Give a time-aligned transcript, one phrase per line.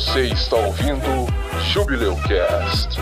[0.00, 1.26] Você está ouvindo
[1.74, 2.98] Jubileu Cast.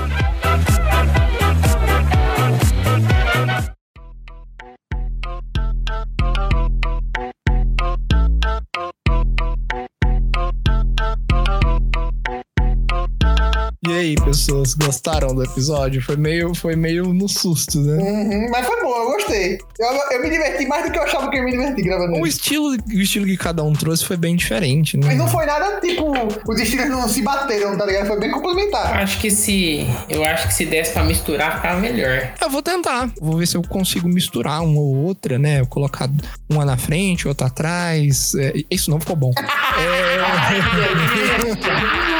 [13.86, 16.02] E aí, pessoas, gostaram do episódio?
[16.02, 17.94] Foi meio, foi meio no susto, né?
[17.94, 18.87] Uhum, mas foi bom,
[19.28, 19.58] gostei.
[19.78, 22.18] Eu, eu me diverti mais do que eu achava que eu ia me divertir gravando
[22.18, 25.06] O estilo, o estilo que cada um trouxe foi bem diferente, né?
[25.06, 26.12] Mas não foi nada tipo,
[26.46, 28.06] os estilos não se bateram, tá ligado?
[28.06, 28.96] Foi bem complementar.
[28.96, 29.86] Acho que se.
[30.08, 32.32] Eu acho que se desse pra misturar, ficava melhor.
[32.40, 33.10] Eu vou tentar.
[33.20, 35.64] Vou ver se eu consigo misturar uma ou outra, né?
[35.66, 36.08] Colocar
[36.48, 38.34] uma na frente, outra atrás.
[38.34, 39.32] É, isso não ficou bom.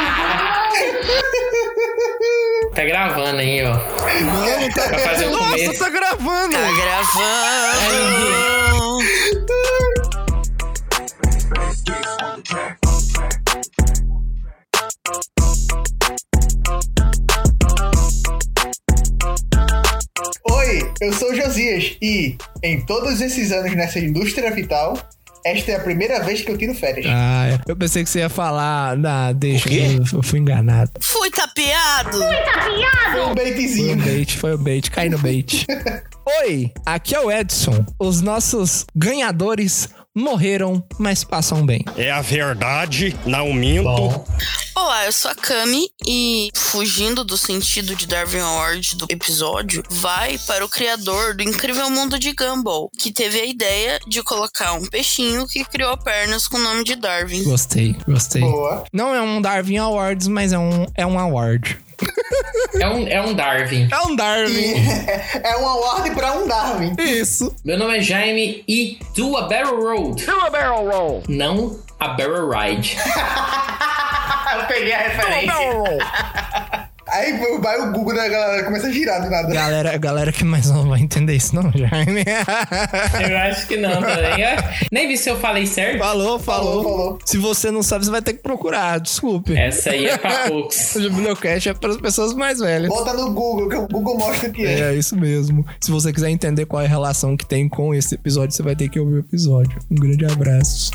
[2.79, 3.73] Tá gravando aí, ó.
[3.73, 4.87] Mano, tá...
[4.87, 5.79] Pra fazer o Nossa, começo.
[5.79, 6.53] tá gravando!
[6.53, 7.99] Tá gravando.
[20.49, 24.97] Oi, eu sou o Josias e em todos esses anos nessa indústria vital,
[25.45, 27.05] esta é a primeira vez que eu tiro férias.
[27.07, 27.59] Ah, é.
[27.67, 28.97] eu pensei que você ia falar.
[28.97, 29.69] Não, deixa.
[29.71, 30.91] Eu, eu fui enganado.
[30.99, 32.17] Fui tapeado.
[33.11, 33.93] Foi um Foi baitzinho.
[33.93, 34.91] o bait, foi o bait.
[34.91, 35.65] Cai no bait.
[36.43, 37.85] Oi, aqui é o Edson.
[37.97, 41.83] Os nossos ganhadores morreram, mas passam bem.
[41.97, 43.87] É a verdade, não minto.
[43.89, 44.23] Olá,
[45.09, 50.63] eu sou a Kami e fugindo do sentido de Darwin Award do episódio, vai para
[50.63, 55.47] o criador do Incrível Mundo de Gumball, que teve a ideia de colocar um peixinho
[55.47, 57.43] que criou pernas com o nome de Darwin.
[57.43, 58.43] Gostei, gostei.
[58.43, 58.83] Boa.
[58.93, 61.79] Não é um Darwin Awards, mas é um, é um award.
[62.79, 63.87] É um, é um Darwin.
[63.91, 64.73] É um Darwin.
[65.43, 66.95] É um award pra um Darwin.
[66.99, 67.55] Isso.
[67.65, 70.23] Meu nome é Jaime e do a barrel road.
[70.23, 71.23] Do a barrel roll.
[71.27, 72.95] Não a barrel ride.
[74.59, 76.89] eu peguei a referência.
[77.11, 79.51] Aí vai o Google da galera, começa a girar do nada.
[79.51, 82.23] Galera, galera que mais não vai entender isso, não, Jaime.
[83.27, 84.41] Eu acho que não também.
[84.41, 85.97] Eu Nem vi se eu falei certo.
[85.97, 87.19] falou, falou, Falou, falou.
[87.25, 88.99] Se você não sabe, você vai ter que procurar.
[88.99, 89.57] Desculpe.
[89.57, 90.95] Essa aí é pra poucos.
[90.95, 92.89] O Jubileucast é para as pessoas mais velhas.
[92.89, 94.91] Bota no Google, que o Google mostra o que é.
[94.91, 95.65] É, isso mesmo.
[95.81, 98.75] Se você quiser entender qual é a relação que tem com esse episódio, você vai
[98.75, 99.79] ter que ouvir o episódio.
[99.89, 100.91] Um grande abraço.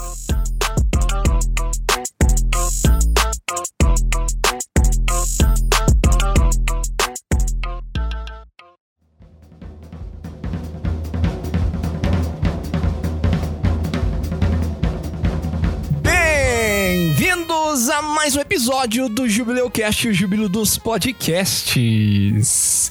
[17.74, 22.44] Bem-vindos a mais um episódio do Jubileu Cast, o Júbilo dos Podcasts.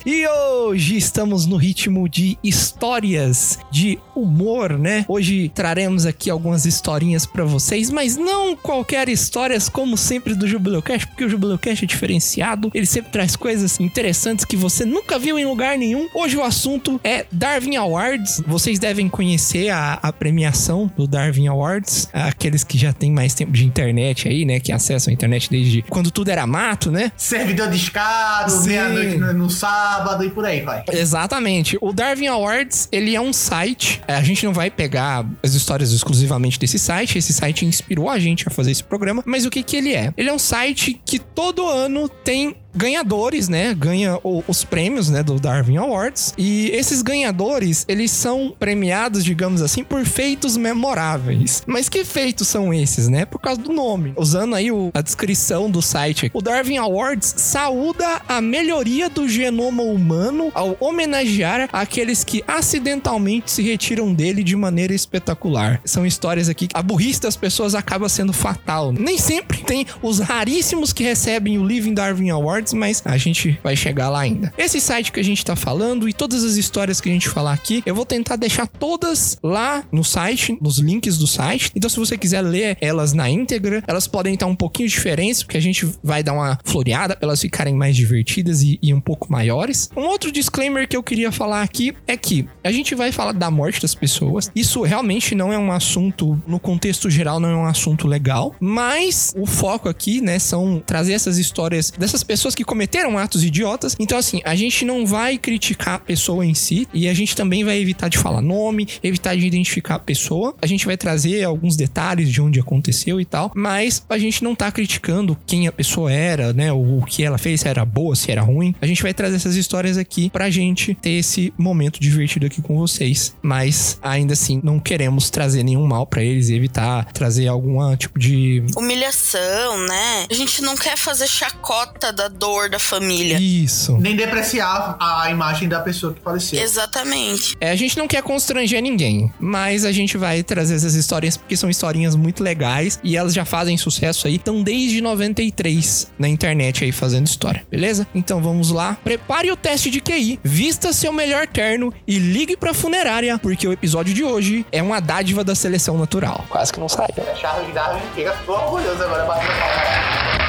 [0.05, 5.05] E hoje estamos no ritmo de histórias de humor, né?
[5.07, 10.81] Hoje traremos aqui algumas historinhas pra vocês, mas não qualquer histórias como sempre do Jubileu
[10.81, 15.17] Cast, porque o Jubileu Cast é diferenciado, ele sempre traz coisas interessantes que você nunca
[15.17, 16.09] viu em lugar nenhum.
[16.13, 18.43] Hoje o assunto é Darwin Awards.
[18.45, 23.53] Vocês devem conhecer a, a premiação do Darwin Awards, aqueles que já têm mais tempo
[23.53, 24.59] de internet aí, né?
[24.59, 27.11] Que acessam a internet desde quando tudo era mato, né?
[27.15, 28.69] Servidor discado, Sim.
[28.69, 30.83] meia-noite no, no sábado e por aí vai.
[30.91, 31.77] Exatamente.
[31.81, 34.01] O Darwin Awards, ele é um site.
[34.07, 37.17] É, A gente não vai pegar as histórias exclusivamente desse site.
[37.17, 39.23] Esse site inspirou a gente a fazer esse programa.
[39.25, 40.13] Mas o que que ele é?
[40.17, 43.73] Ele é um site que todo ano tem ganhadores, né?
[43.73, 46.33] Ganha o- os prêmios, né, do Darwin Awards.
[46.37, 51.63] E esses ganhadores, eles são premiados, digamos assim, por feitos memoráveis.
[51.65, 53.25] Mas que feitos são esses, né?
[53.25, 54.13] Por causa do nome.
[54.15, 56.29] Usando aí o- a descrição do site.
[56.33, 63.61] O Darwin Awards saúda a melhoria do genoma humano ao homenagear aqueles que acidentalmente se
[63.61, 65.81] retiram dele de maneira espetacular.
[65.85, 68.91] São histórias aqui que a burrice das pessoas acaba sendo fatal.
[68.91, 73.75] Nem sempre tem os raríssimos que recebem o Living Darwin Awards, mas a gente vai
[73.75, 74.53] chegar lá ainda.
[74.57, 77.53] Esse site que a gente tá falando e todas as histórias que a gente falar
[77.53, 81.71] aqui, eu vou tentar deixar todas lá no site, nos links do site.
[81.75, 85.57] Então, se você quiser ler elas na íntegra, elas podem estar um pouquinho diferentes, porque
[85.57, 89.31] a gente vai dar uma floreada pra elas ficarem mais divertidas e, e um pouco
[89.31, 89.89] maiores.
[89.97, 93.49] Um outro disclaimer que eu queria falar aqui é que a gente vai falar da
[93.49, 94.51] morte das pessoas.
[94.55, 99.33] Isso realmente não é um assunto, no contexto geral, não é um assunto legal, mas
[99.35, 103.95] o foco aqui, né, são trazer essas histórias dessas pessoas pessoas que cometeram atos idiotas.
[103.99, 107.63] Então, assim, a gente não vai criticar a pessoa em si e a gente também
[107.63, 110.55] vai evitar de falar nome, evitar de identificar a pessoa.
[110.61, 114.55] A gente vai trazer alguns detalhes de onde aconteceu e tal, mas a gente não
[114.55, 116.71] tá criticando quem a pessoa era, né?
[116.71, 118.75] O que ela fez, se era boa, se era ruim.
[118.81, 122.77] A gente vai trazer essas histórias aqui pra gente ter esse momento divertido aqui com
[122.77, 123.35] vocês.
[123.41, 128.19] Mas ainda assim, não queremos trazer nenhum mal para eles e evitar trazer algum tipo
[128.19, 130.25] de humilhação, né?
[130.29, 133.37] A gente não quer fazer chacota da dor da família.
[133.39, 133.97] Isso.
[133.97, 136.61] Nem depreciar a imagem da pessoa que faleceu.
[136.61, 137.55] Exatamente.
[137.59, 141.55] É, a gente não quer constranger ninguém, mas a gente vai trazer essas histórias porque
[141.55, 144.35] são historinhas muito legais e elas já fazem sucesso aí.
[144.35, 148.07] Estão desde 93 na internet aí fazendo história, beleza?
[148.13, 148.97] Então vamos lá.
[149.03, 153.71] Prepare o teste de QI, vista seu melhor terno e ligue pra funerária, porque o
[153.71, 156.45] episódio de hoje é uma dádiva da seleção natural.
[156.49, 157.07] Quase que não sai.
[157.39, 160.42] Charles Darwin fica orgulhoso agora batendo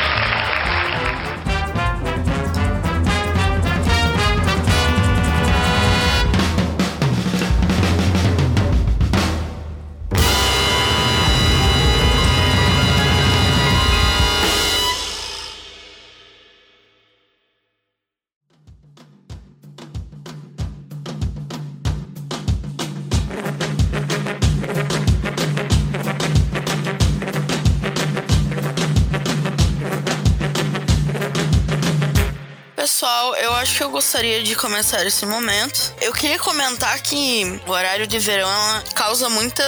[33.65, 35.95] acho que eu gostaria de começar esse momento.
[35.99, 38.47] Eu queria comentar que o horário de verão
[38.95, 39.65] causa muita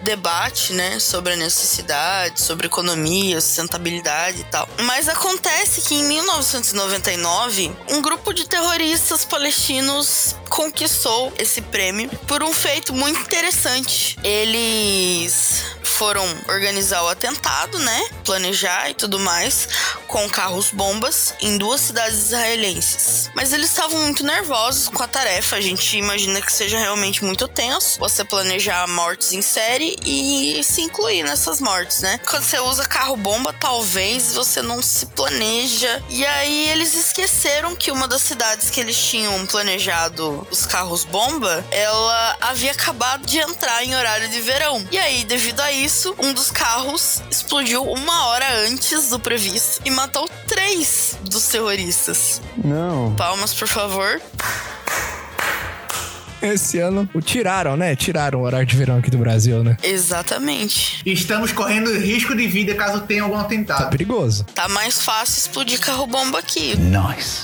[0.00, 4.66] debate, né, sobre a necessidade, sobre economia, sustentabilidade e tal.
[4.84, 12.54] Mas acontece que em 1999, um grupo de terroristas palestinos conquistou esse prêmio por um
[12.54, 14.16] feito muito interessante.
[14.24, 18.08] Eles foram organizar o atentado, né?
[18.24, 19.68] Planejar e tudo mais,
[20.06, 23.30] com carros bombas em duas cidades israelenses.
[23.34, 25.56] Mas eles estavam muito nervosos com a tarefa.
[25.56, 30.82] A gente imagina que seja realmente muito tenso você planejar mortes em série e se
[30.82, 32.20] incluir nessas mortes, né?
[32.28, 36.02] Quando você usa carro bomba, talvez você não se planeja.
[36.10, 41.64] E aí eles esqueceram que uma das cidades que eles tinham planejado os carros bomba,
[41.70, 44.86] ela havia acabado de entrar em horário de verão.
[44.90, 45.85] E aí, devido a isso,
[46.18, 52.40] um dos carros explodiu uma hora antes do previsto e matou três dos terroristas.
[52.56, 53.14] Não.
[53.14, 54.20] Palmas, por favor.
[56.42, 57.94] Esse ano o tiraram, né?
[57.96, 59.76] Tiraram o horário de verão aqui do Brasil, né?
[59.82, 61.00] Exatamente.
[61.04, 63.90] Estamos correndo risco de vida caso tenha algum Tá atentado.
[63.90, 64.44] perigoso.
[64.54, 66.74] Tá mais fácil explodir carro bomba aqui.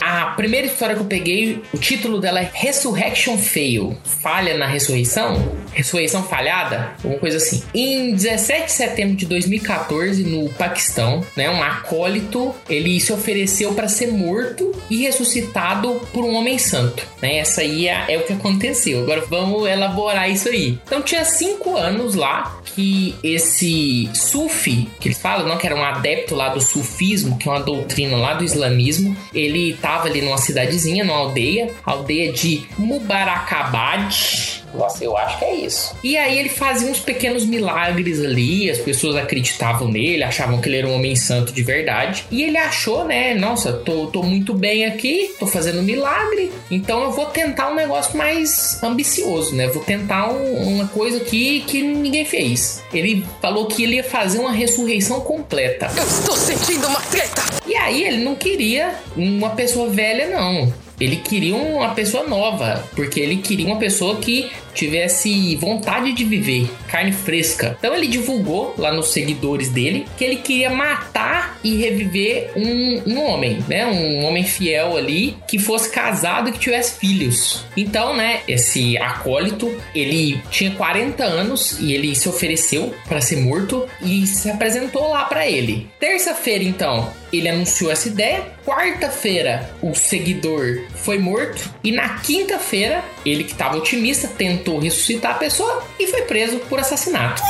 [0.00, 3.96] A primeira história que eu peguei, o título dela é Resurrection Fail.
[4.22, 5.56] Falha na ressurreição?
[5.72, 6.92] Ressurreição falhada?
[7.02, 7.62] Alguma coisa assim.
[7.74, 13.88] Em 17 de setembro de 2014, no Paquistão, né, um acólito, ele se ofereceu para
[13.88, 17.06] ser morto e ressuscitado por um homem santo.
[17.20, 17.38] Né?
[17.38, 18.81] Essa aí é, é o que aconteceu.
[19.02, 20.78] Agora vamos elaborar isso aí.
[20.84, 25.84] Então tinha cinco anos lá que esse sufi, que eles falam, não, que era um
[25.84, 30.38] adepto lá do sufismo, que é uma doutrina lá do islamismo, ele tava ali numa
[30.38, 34.61] cidadezinha, numa aldeia, aldeia de Mubarakabad.
[34.74, 35.94] Nossa, eu acho que é isso.
[36.02, 40.78] E aí ele fazia uns pequenos milagres ali, as pessoas acreditavam nele, achavam que ele
[40.78, 42.24] era um homem santo de verdade.
[42.30, 43.34] E ele achou, né?
[43.34, 48.16] Nossa, tô, tô muito bem aqui, tô fazendo milagre, então eu vou tentar um negócio
[48.16, 49.68] mais ambicioso, né?
[49.68, 52.82] Vou tentar um- uma coisa aqui que ninguém fez.
[52.92, 55.90] Ele falou que ele ia fazer uma ressurreição completa.
[55.96, 57.42] Eu estou sentindo uma treta!
[57.66, 60.72] E aí ele não queria uma pessoa velha, não.
[61.02, 66.70] Ele queria uma pessoa nova, porque ele queria uma pessoa que tivesse vontade de viver,
[66.86, 67.76] carne fresca.
[67.76, 73.20] Então ele divulgou lá nos seguidores dele que ele queria matar e reviver um, um
[73.20, 73.84] homem, né?
[73.84, 77.64] Um homem fiel ali que fosse casado e que tivesse filhos.
[77.76, 78.40] Então, né?
[78.46, 84.48] Esse acólito ele tinha 40 anos e ele se ofereceu para ser morto e se
[84.48, 85.88] apresentou lá para ele.
[85.98, 88.42] Terça-feira, então, ele anunciou essa ideia.
[88.64, 91.70] Quarta-feira, o seguidor foi morto.
[91.84, 96.78] E na quinta-feira, ele que estava otimista tentou ressuscitar a pessoa e foi preso por
[96.80, 97.42] assassinato.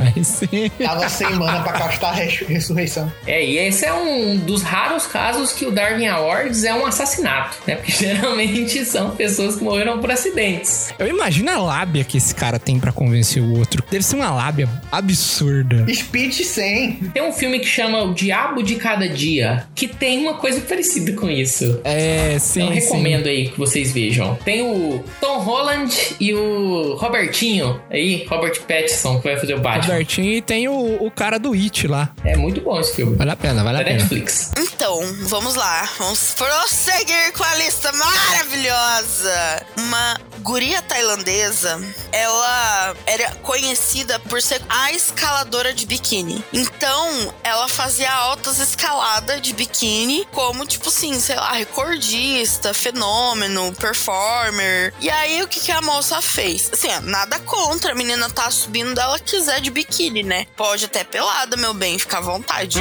[0.00, 0.40] Mas,
[0.82, 3.10] Tava sem mana pra castar a res- ressurreição.
[3.26, 7.56] É, e esse é um dos raros casos que o Darwin Awards é um assassinato,
[7.66, 7.76] né?
[7.76, 10.92] Porque geralmente são pessoas que morreram por acidentes.
[10.98, 13.84] eu imagino a lábia que esse cara tem pra convencer o outro.
[13.90, 15.86] Deve ser uma lábia absurda.
[15.94, 16.92] Speech 100.
[17.14, 21.12] Tem um filme que chama O Diabo de Cada Dia, que tem uma coisa parecida
[21.12, 21.80] com isso.
[21.84, 22.92] É, sim, Então sim.
[22.92, 24.34] recomendo aí que vocês vejam.
[24.44, 29.92] Tem o Tom Holland e o Robertinho aí, Robert Pattinson, que vai fazer o Batman.
[29.94, 32.10] Robertinho e tem o, o cara do It lá.
[32.24, 33.16] É muito bom esse filme.
[33.16, 33.98] Vale a pena, vale Da a pena.
[33.98, 34.52] Netflix.
[34.58, 35.88] Então, vamos lá.
[35.98, 39.66] Vamos prosseguir com a lista maravilhosa.
[39.78, 41.80] Uma guria tailandesa,
[42.12, 46.42] ela era conhecida por ser a escaladora de biquíni.
[46.52, 54.94] Então, ela fazia altas escaladas de biquíni, como, tipo assim, sei lá, recordista, fenômeno, performer.
[55.00, 56.70] E aí, o que, que a moça fez?
[56.72, 60.46] Assim, nada contra, a menina tá subindo dela quiser de biquíni, né?
[60.56, 62.78] Pode até pelada, meu bem, fica à vontade.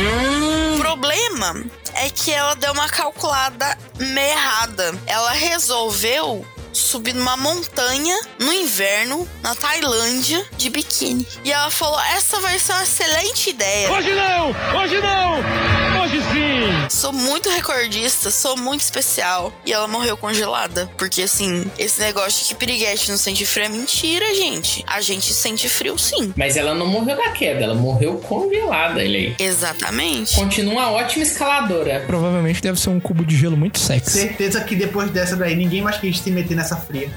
[0.76, 4.94] O problema é que ela deu uma calculada meio errada.
[5.08, 6.46] Ela resolveu
[6.80, 11.28] subir numa montanha no inverno, na Tailândia, de biquíni.
[11.44, 13.92] E ela falou: essa vai ser uma excelente ideia.
[13.92, 14.80] Hoje não!
[14.80, 15.95] Hoje não!
[16.06, 16.88] Hoje sim!
[16.88, 19.52] Sou muito recordista, sou muito especial.
[19.66, 20.88] E ela morreu congelada.
[20.98, 24.84] Porque, assim, esse negócio de que piriguete não sente frio é mentira, gente.
[24.86, 26.32] A gente sente frio sim.
[26.38, 29.36] Mas ela não morreu da queda, ela morreu congelada, ele aí.
[29.40, 30.36] Exatamente.
[30.36, 32.04] Continua uma ótima escaladora.
[32.06, 34.12] Provavelmente deve ser um cubo de gelo muito sexy.
[34.20, 37.10] Certeza que depois dessa daí ninguém mais quis se meter nessa fria.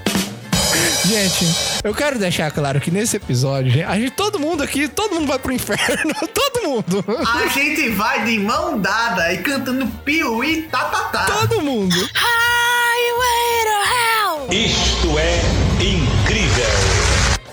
[1.04, 1.46] Gente,
[1.84, 5.26] eu quero deixar claro que nesse episódio, gente, a gente, todo mundo aqui, todo mundo
[5.26, 6.14] vai pro inferno.
[6.34, 7.04] todo mundo.
[7.26, 11.24] A gente vai de mão dada e cantando piuí tá tá tá.
[11.24, 11.96] Todo mundo.
[12.14, 14.64] Highway to Hell!
[14.64, 15.40] Isto é
[15.74, 16.17] incrível!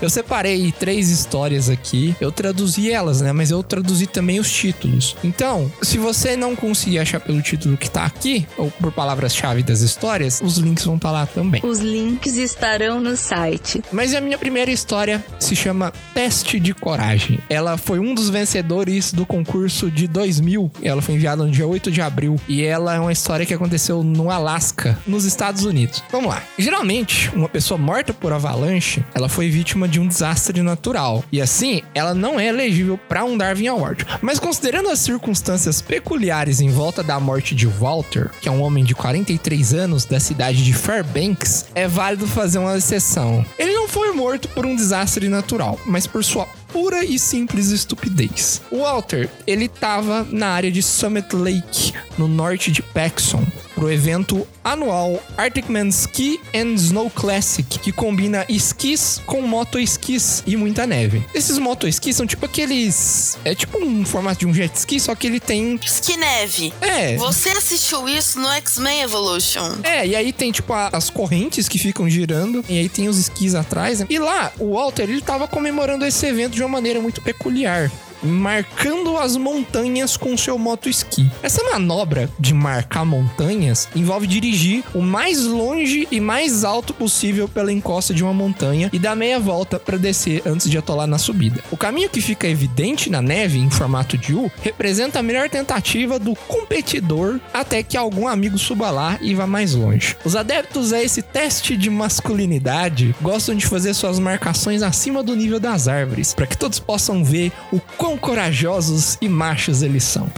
[0.05, 2.15] Eu separei três histórias aqui.
[2.21, 3.31] Eu traduzi elas, né?
[3.31, 5.17] Mas eu traduzi também os títulos.
[5.23, 9.81] Então, se você não conseguir achar pelo título que tá aqui, ou por palavras-chave das
[9.81, 11.59] histórias, os links vão estar lá também.
[11.63, 13.81] Os links estarão no site.
[13.91, 17.39] Mas a minha primeira história se chama Teste de Coragem.
[17.49, 20.71] Ela foi um dos vencedores do concurso de 2000.
[20.83, 22.39] Ela foi enviada no dia 8 de abril.
[22.47, 26.03] E ela é uma história que aconteceu no Alasca, nos Estados Unidos.
[26.11, 26.43] Vamos lá.
[26.59, 31.23] Geralmente, uma pessoa morta por avalanche, ela foi vítima de um desastre natural.
[31.31, 34.05] E assim, ela não é elegível para um Darwin Award.
[34.21, 38.83] Mas considerando as circunstâncias peculiares em volta da morte de Walter, que é um homem
[38.83, 43.45] de 43 anos da cidade de Fairbanks, é válido fazer uma exceção.
[43.57, 48.61] Ele não foi morto por um desastre natural, mas por sua pura e simples estupidez.
[48.69, 53.41] O Walter, ele tava na área de Summit Lake, no norte de Paxson,
[53.73, 60.43] pro evento anual Arctic Man Ski and Snow Classic, que combina esquis com moto esquis
[60.45, 61.23] e muita neve.
[61.33, 65.15] Esses moto esquis são tipo aqueles, é tipo um formato de um jet ski, só
[65.15, 66.73] que ele tem Que neve.
[66.81, 69.75] é, Você assistiu isso no X-Men Evolution?
[69.83, 73.17] é, e aí tem, tipo, a- as correntes que ficam girando, e aí tem os
[73.17, 73.99] esquis atrás.
[74.01, 74.07] né?
[74.09, 77.91] E lá, o Walter, ele tava comemorando esse evento de uma maneira muito peculiar.
[78.23, 81.29] Marcando as montanhas com seu moto esqui.
[81.41, 87.71] Essa manobra de marcar montanhas envolve dirigir o mais longe e mais alto possível pela
[87.71, 91.63] encosta de uma montanha e dar meia volta para descer antes de atolar na subida.
[91.71, 96.17] O caminho que fica evidente na neve, em formato de U, representa a melhor tentativa
[96.19, 100.15] do competidor até que algum amigo suba lá e vá mais longe.
[100.23, 105.59] Os adeptos a esse teste de masculinidade gostam de fazer suas marcações acima do nível
[105.59, 110.29] das árvores, para que todos possam ver o quão corajosos e machos eles são.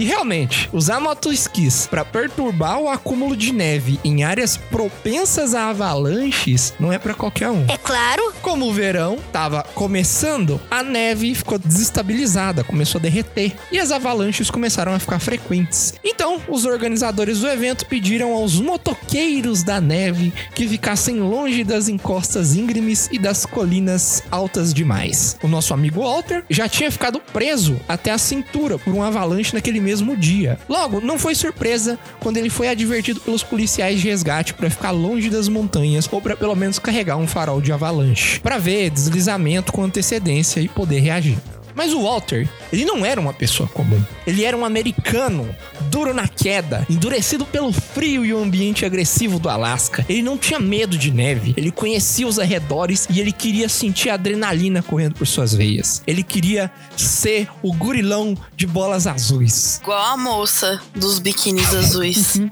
[0.00, 6.72] E realmente, usar motoesquis para perturbar o acúmulo de neve em áreas propensas a avalanches
[6.80, 7.66] não é para qualquer um.
[7.68, 8.32] É claro.
[8.40, 14.50] Como o verão estava começando, a neve ficou desestabilizada, começou a derreter e as avalanches
[14.50, 15.92] começaram a ficar frequentes.
[16.02, 22.54] Então, os organizadores do evento pediram aos motoqueiros da neve que ficassem longe das encostas
[22.56, 25.36] íngremes e das colinas altas demais.
[25.42, 29.80] O nosso amigo Walter já tinha ficado preso até a cintura por um avalanche naquele
[29.80, 30.58] mesmo dia.
[30.68, 35.30] Logo, não foi surpresa quando ele foi advertido pelos policiais de resgate para ficar longe
[35.30, 39.82] das montanhas ou para pelo menos carregar um farol de avalanche, para ver deslizamento com
[39.82, 41.38] antecedência e poder reagir.
[41.80, 44.04] Mas o Walter, ele não era uma pessoa comum.
[44.26, 45.48] Ele era um americano,
[45.88, 50.04] duro na queda, endurecido pelo frio e o ambiente agressivo do Alasca.
[50.06, 54.14] Ele não tinha medo de neve, ele conhecia os arredores e ele queria sentir a
[54.14, 56.02] adrenalina correndo por suas veias.
[56.06, 59.80] Ele queria ser o gurilão de bolas azuis.
[59.82, 62.42] Igual a moça dos biquínis azuis.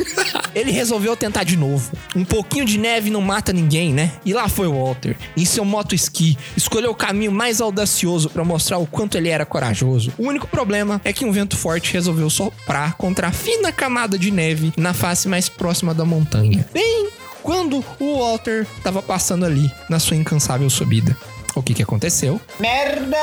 [0.54, 1.92] Ele resolveu tentar de novo.
[2.16, 4.12] Um pouquinho de neve não mata ninguém, né?
[4.24, 8.42] E lá foi o Walter, em seu moto esqui, escolheu o caminho mais audacioso para
[8.42, 10.12] mostrar o quanto ele era corajoso.
[10.18, 14.30] O único problema é que um vento forte resolveu soprar contra a fina camada de
[14.30, 16.66] neve na face mais próxima da montanha.
[16.72, 17.08] Bem
[17.42, 21.16] quando o Walter estava passando ali na sua incansável subida.
[21.54, 22.40] O que que aconteceu?
[22.60, 23.16] Merda!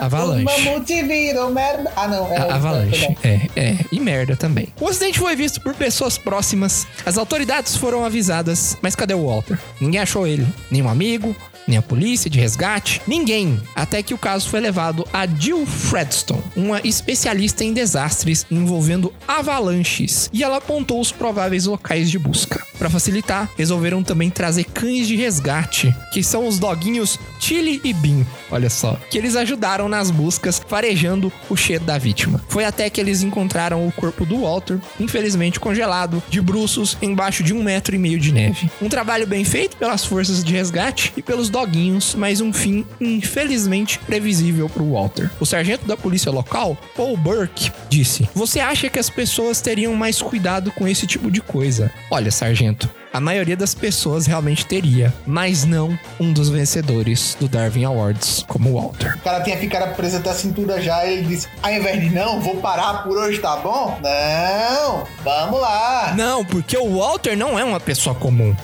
[0.00, 0.42] Avalanche.
[0.42, 1.92] O mamute merda.
[1.96, 2.32] Ah, não.
[2.32, 3.16] É avalanche.
[3.22, 3.76] É, é.
[3.90, 4.68] E merda também.
[4.80, 6.86] O acidente foi visto por pessoas próximas.
[7.04, 8.76] As autoridades foram avisadas.
[8.82, 9.58] Mas cadê o Walter?
[9.80, 10.46] Ninguém achou ele.
[10.70, 11.34] Nenhum amigo,
[11.66, 16.42] nem a polícia de resgate, ninguém, até que o caso foi levado a Jill Fredstone,
[16.56, 22.62] uma especialista em desastres envolvendo avalanches, e ela apontou os prováveis locais de busca.
[22.78, 28.24] Para facilitar, resolveram também trazer cães de resgate, que são os doguinhos Chili e Bean,
[28.50, 32.42] olha só, que eles ajudaram nas buscas, farejando o cheiro da vítima.
[32.48, 37.54] Foi até que eles encontraram o corpo do Walter, infelizmente congelado, de bruços, embaixo de
[37.54, 38.70] um metro e meio de neve.
[38.80, 43.98] Um trabalho bem feito pelas forças de resgate e pelos doguinhos, mas um fim infelizmente
[44.00, 45.30] previsível para o Walter.
[45.40, 50.20] O sargento da polícia local, Paul Burke, disse: Você acha que as pessoas teriam mais
[50.20, 51.90] cuidado com esse tipo de coisa?
[52.10, 57.84] Olha, sargento, a maioria das pessoas realmente teria, mas não um dos vencedores do Darwin
[57.84, 59.16] Awards, como o Walter.
[59.16, 62.10] O cara tinha ficado preso até a cintura já e ele disse: ao invés de
[62.10, 63.98] não, vou parar por hoje, tá bom?
[64.00, 66.14] Não, vamos lá.
[66.16, 68.54] Não, porque o Walter não é uma pessoa comum.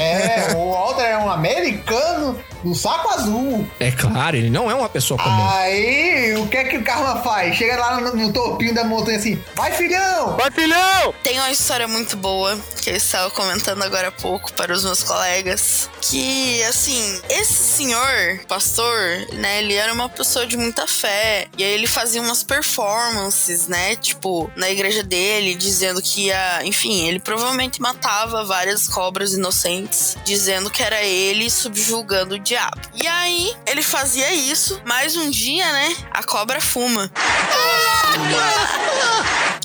[0.00, 3.66] É, o Walter é um americano do saco azul.
[3.78, 5.48] É claro, ele não é uma pessoa comum.
[5.50, 7.56] Aí, o que é que o Karma faz?
[7.56, 10.36] Chega lá no, no topinho da montanha assim: vai, filhão!
[10.36, 11.14] Vai, filhão!
[11.22, 15.02] Tem uma história muito boa que eu estava comentando agora há pouco para os meus
[15.02, 15.88] colegas.
[16.00, 18.96] Que, assim, esse senhor, pastor,
[19.32, 21.46] né, ele era uma pessoa de muita fé.
[21.56, 26.64] E aí ele fazia umas performances, né, tipo, na igreja dele, dizendo que ia.
[26.64, 32.80] Enfim, ele provavelmente matava várias cobras inocentes, dizendo que era ele subjugando o diabo.
[32.94, 37.10] E aí ele fazia isso, mas um dia, né, a cobra fuma.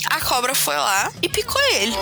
[0.09, 1.95] A cobra foi lá e picou ele.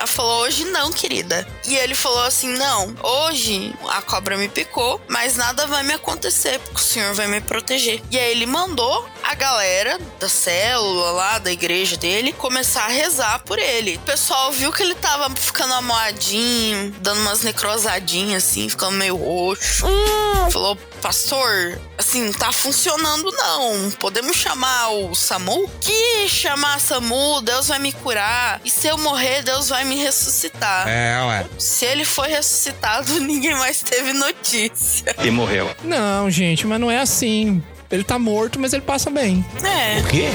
[0.00, 1.46] Ela falou, hoje não, querida.
[1.66, 6.58] E ele falou assim: não, hoje a cobra me picou, mas nada vai me acontecer,
[6.60, 8.02] porque o senhor vai me proteger.
[8.10, 13.40] E aí ele mandou a galera da célula lá, da igreja dele, começar a rezar
[13.40, 13.96] por ele.
[13.96, 19.86] O pessoal viu que ele tava ficando amoadinho, dando umas necrosadinhas assim, ficando meio roxo.
[20.50, 23.90] Falou, pastor, assim, não tá funcionando não.
[23.92, 25.68] Podemos chamar o SAMU?
[25.80, 28.60] Que chamar SAMU, Deus vai me curar.
[28.64, 30.88] E se eu morrer, Deus vai me ressuscitar.
[30.88, 31.46] É, ué.
[31.58, 35.14] Se ele foi ressuscitado, ninguém mais teve notícia.
[35.22, 35.70] E morreu.
[35.82, 37.62] Não, gente, mas não é assim.
[37.90, 39.44] Ele tá morto, mas ele passa bem.
[39.62, 40.00] É.
[40.08, 40.28] quê?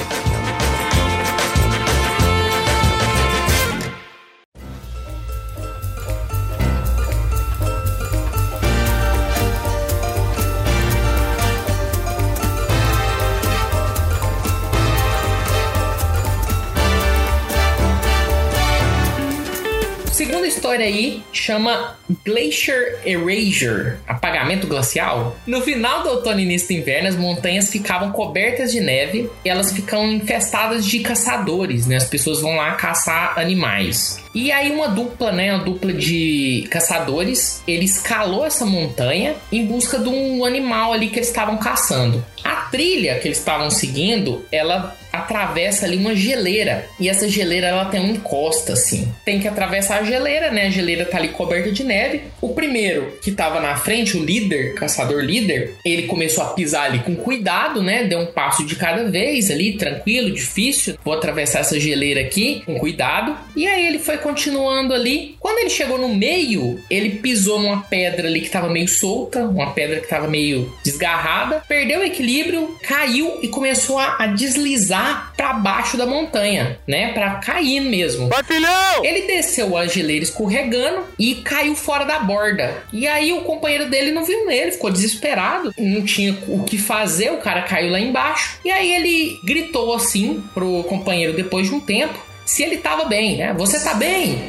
[20.65, 25.37] História aí chama Glacier Erasure, apagamento glacial.
[25.45, 29.49] No final do outono e início do inverno, as montanhas ficavam cobertas de neve e
[29.49, 31.97] elas ficam infestadas de caçadores, né?
[31.97, 34.19] As pessoas vão lá caçar animais.
[34.33, 39.99] E aí uma dupla, né, uma dupla de caçadores, ele escalou essa montanha em busca
[39.99, 42.25] de um animal ali que eles estavam caçando.
[42.43, 46.87] A trilha que eles estavam seguindo, ela atravessa ali uma geleira.
[46.99, 49.11] E essa geleira ela tem uma encosta assim.
[49.23, 50.67] Tem que atravessar a geleira, né?
[50.67, 52.21] A geleira tá ali coberta de neve.
[52.41, 56.99] O primeiro que tava na frente, o líder, caçador líder, ele começou a pisar ali
[56.99, 58.03] com cuidado, né?
[58.03, 60.97] Deu um passo de cada vez ali, tranquilo, difícil.
[61.03, 63.35] Vou atravessar essa geleira aqui com cuidado.
[63.55, 65.35] E aí ele foi continuando ali.
[65.39, 69.71] Quando ele chegou no meio, ele pisou numa pedra ali que tava meio solta, uma
[69.71, 75.04] pedra que tava meio desgarrada, perdeu o equilíbrio, caiu e começou a, a deslizar
[75.35, 77.13] para baixo da montanha, né?
[77.13, 78.29] Para cair mesmo.
[78.29, 79.03] Vai, filhão!
[79.03, 82.83] Ele desceu a geleira escorregando e caiu fora da borda.
[82.91, 87.31] E aí o companheiro dele não viu nele, ficou desesperado, não tinha o que fazer,
[87.31, 88.59] o cara caiu lá embaixo.
[88.63, 93.37] E aí ele gritou assim pro companheiro depois de um tempo se ele tava bem,
[93.37, 93.53] né?
[93.57, 94.39] Você tá bem?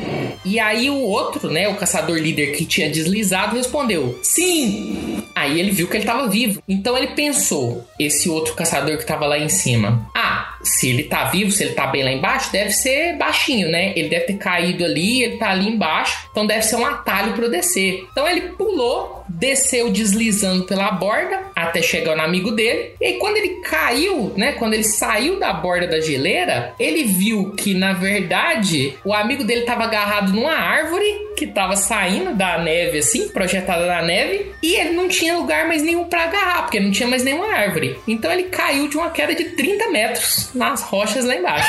[0.44, 5.24] E aí o outro, né, o caçador líder que tinha deslizado respondeu: "Sim".
[5.36, 6.62] Aí ele viu que ele tava vivo.
[6.66, 11.24] Então ele pensou, esse outro caçador que tava lá em cima: "Ah, se ele tá
[11.24, 13.92] vivo, se ele tá bem lá embaixo, deve ser baixinho, né?
[13.94, 17.44] Ele deve ter caído ali, ele tá ali embaixo, então deve ser um atalho para
[17.44, 18.06] eu descer".
[18.10, 22.94] Então ele pulou, desceu deslizando pela borda até chegar no amigo dele.
[22.98, 27.52] E aí, quando ele caiu, né, quando ele saiu da borda da geleira, ele viu
[27.52, 32.98] que na verdade o amigo dele tava agarrado numa árvore que tava saindo da neve
[32.98, 36.90] assim, projetada na neve, e ele não tinha lugar mais nenhum para agarrar, porque não
[36.90, 37.98] tinha mais nenhuma árvore.
[38.06, 41.68] Então ele caiu de uma queda de 30 metros nas rochas lá embaixo.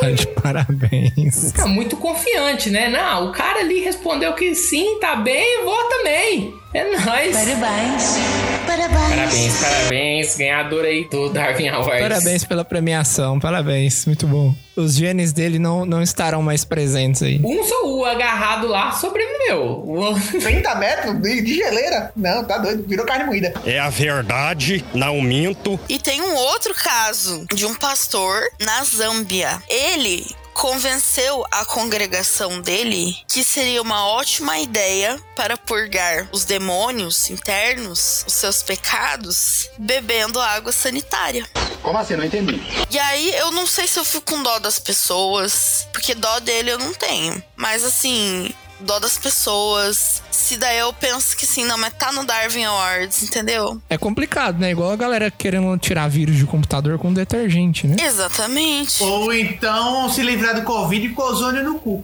[0.00, 1.52] Tá de parabéns.
[1.52, 2.88] Fica muito confiante, né?
[2.88, 6.54] Não, o cara ali respondeu que sim, tá bem, vou também.
[6.74, 7.34] É, não, nós.
[7.34, 8.18] Parabéns.
[8.66, 10.36] Parabéns, parabéns.
[10.36, 12.00] Ganhador aí do Darwin Awards.
[12.02, 14.54] Parabéns pela premiação, parabéns, muito bom.
[14.76, 17.40] Os genes dele não, não estarão mais presentes aí.
[17.42, 19.62] Um só o agarrado lá sobreviveu.
[19.62, 22.12] O outro- 30 metros de, de geleira?
[22.14, 22.84] Não, tá doido.
[22.86, 23.52] Virou carne moída.
[23.66, 25.80] É a verdade, não minto.
[25.88, 29.60] E tem um outro caso de um pastor na Zâmbia.
[29.68, 30.24] Ele
[30.58, 38.32] convenceu a congregação dele que seria uma ótima ideia para purgar os demônios internos, os
[38.32, 41.48] seus pecados, bebendo água sanitária.
[41.80, 42.16] Como assim?
[42.16, 42.60] Não entendi.
[42.90, 46.72] E aí, eu não sei se eu fico com dó das pessoas, porque dó dele
[46.72, 47.40] eu não tenho.
[47.54, 50.22] Mas assim, dó das pessoas.
[50.38, 53.82] Se daí eu penso que sim, não, mas tá no Darwin Awards, entendeu?
[53.90, 54.70] É complicado, né?
[54.70, 57.96] Igual a galera querendo tirar vírus de computador com detergente, né?
[58.00, 59.02] Exatamente.
[59.02, 62.02] Ou então se livrar do Covid com ozônio no cu.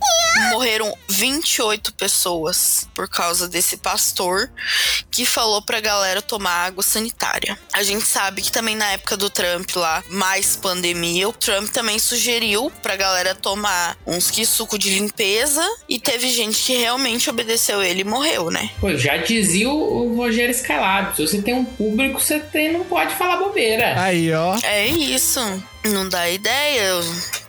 [0.51, 4.51] Morreram 28 pessoas por causa desse pastor
[5.11, 7.57] que falou pra galera tomar água sanitária.
[7.73, 12.01] A gente sabe que também na época do Trump lá, mais pandemia, o Trump também
[12.01, 17.81] sugeriu pra galera tomar uns que suco de limpeza e teve gente que realmente obedeceu
[17.81, 18.71] ele e morreu, né?
[18.81, 21.17] Pô, já dizia o o Rogério Skylab.
[21.17, 24.01] Se você tem um público, você tem, não pode falar bobeira.
[24.01, 24.57] Aí, ó.
[24.63, 25.41] É isso.
[25.85, 27.01] Não dá ideia.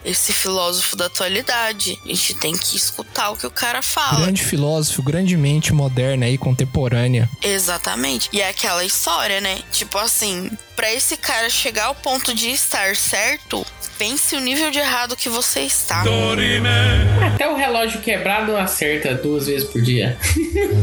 [0.04, 1.98] Esse filósofo da atualidade.
[2.04, 4.22] A gente tem que escutar o que o cara fala.
[4.22, 7.30] Grande filósofo, grande mente moderna aí, contemporânea.
[7.42, 8.30] Exatamente.
[8.32, 9.60] E é aquela história, né?
[9.72, 13.66] Tipo assim, pra esse cara chegar ao ponto de estar certo,
[13.98, 16.04] pense o nível de errado que você está.
[17.34, 20.18] Até o relógio quebrado acerta duas vezes por dia.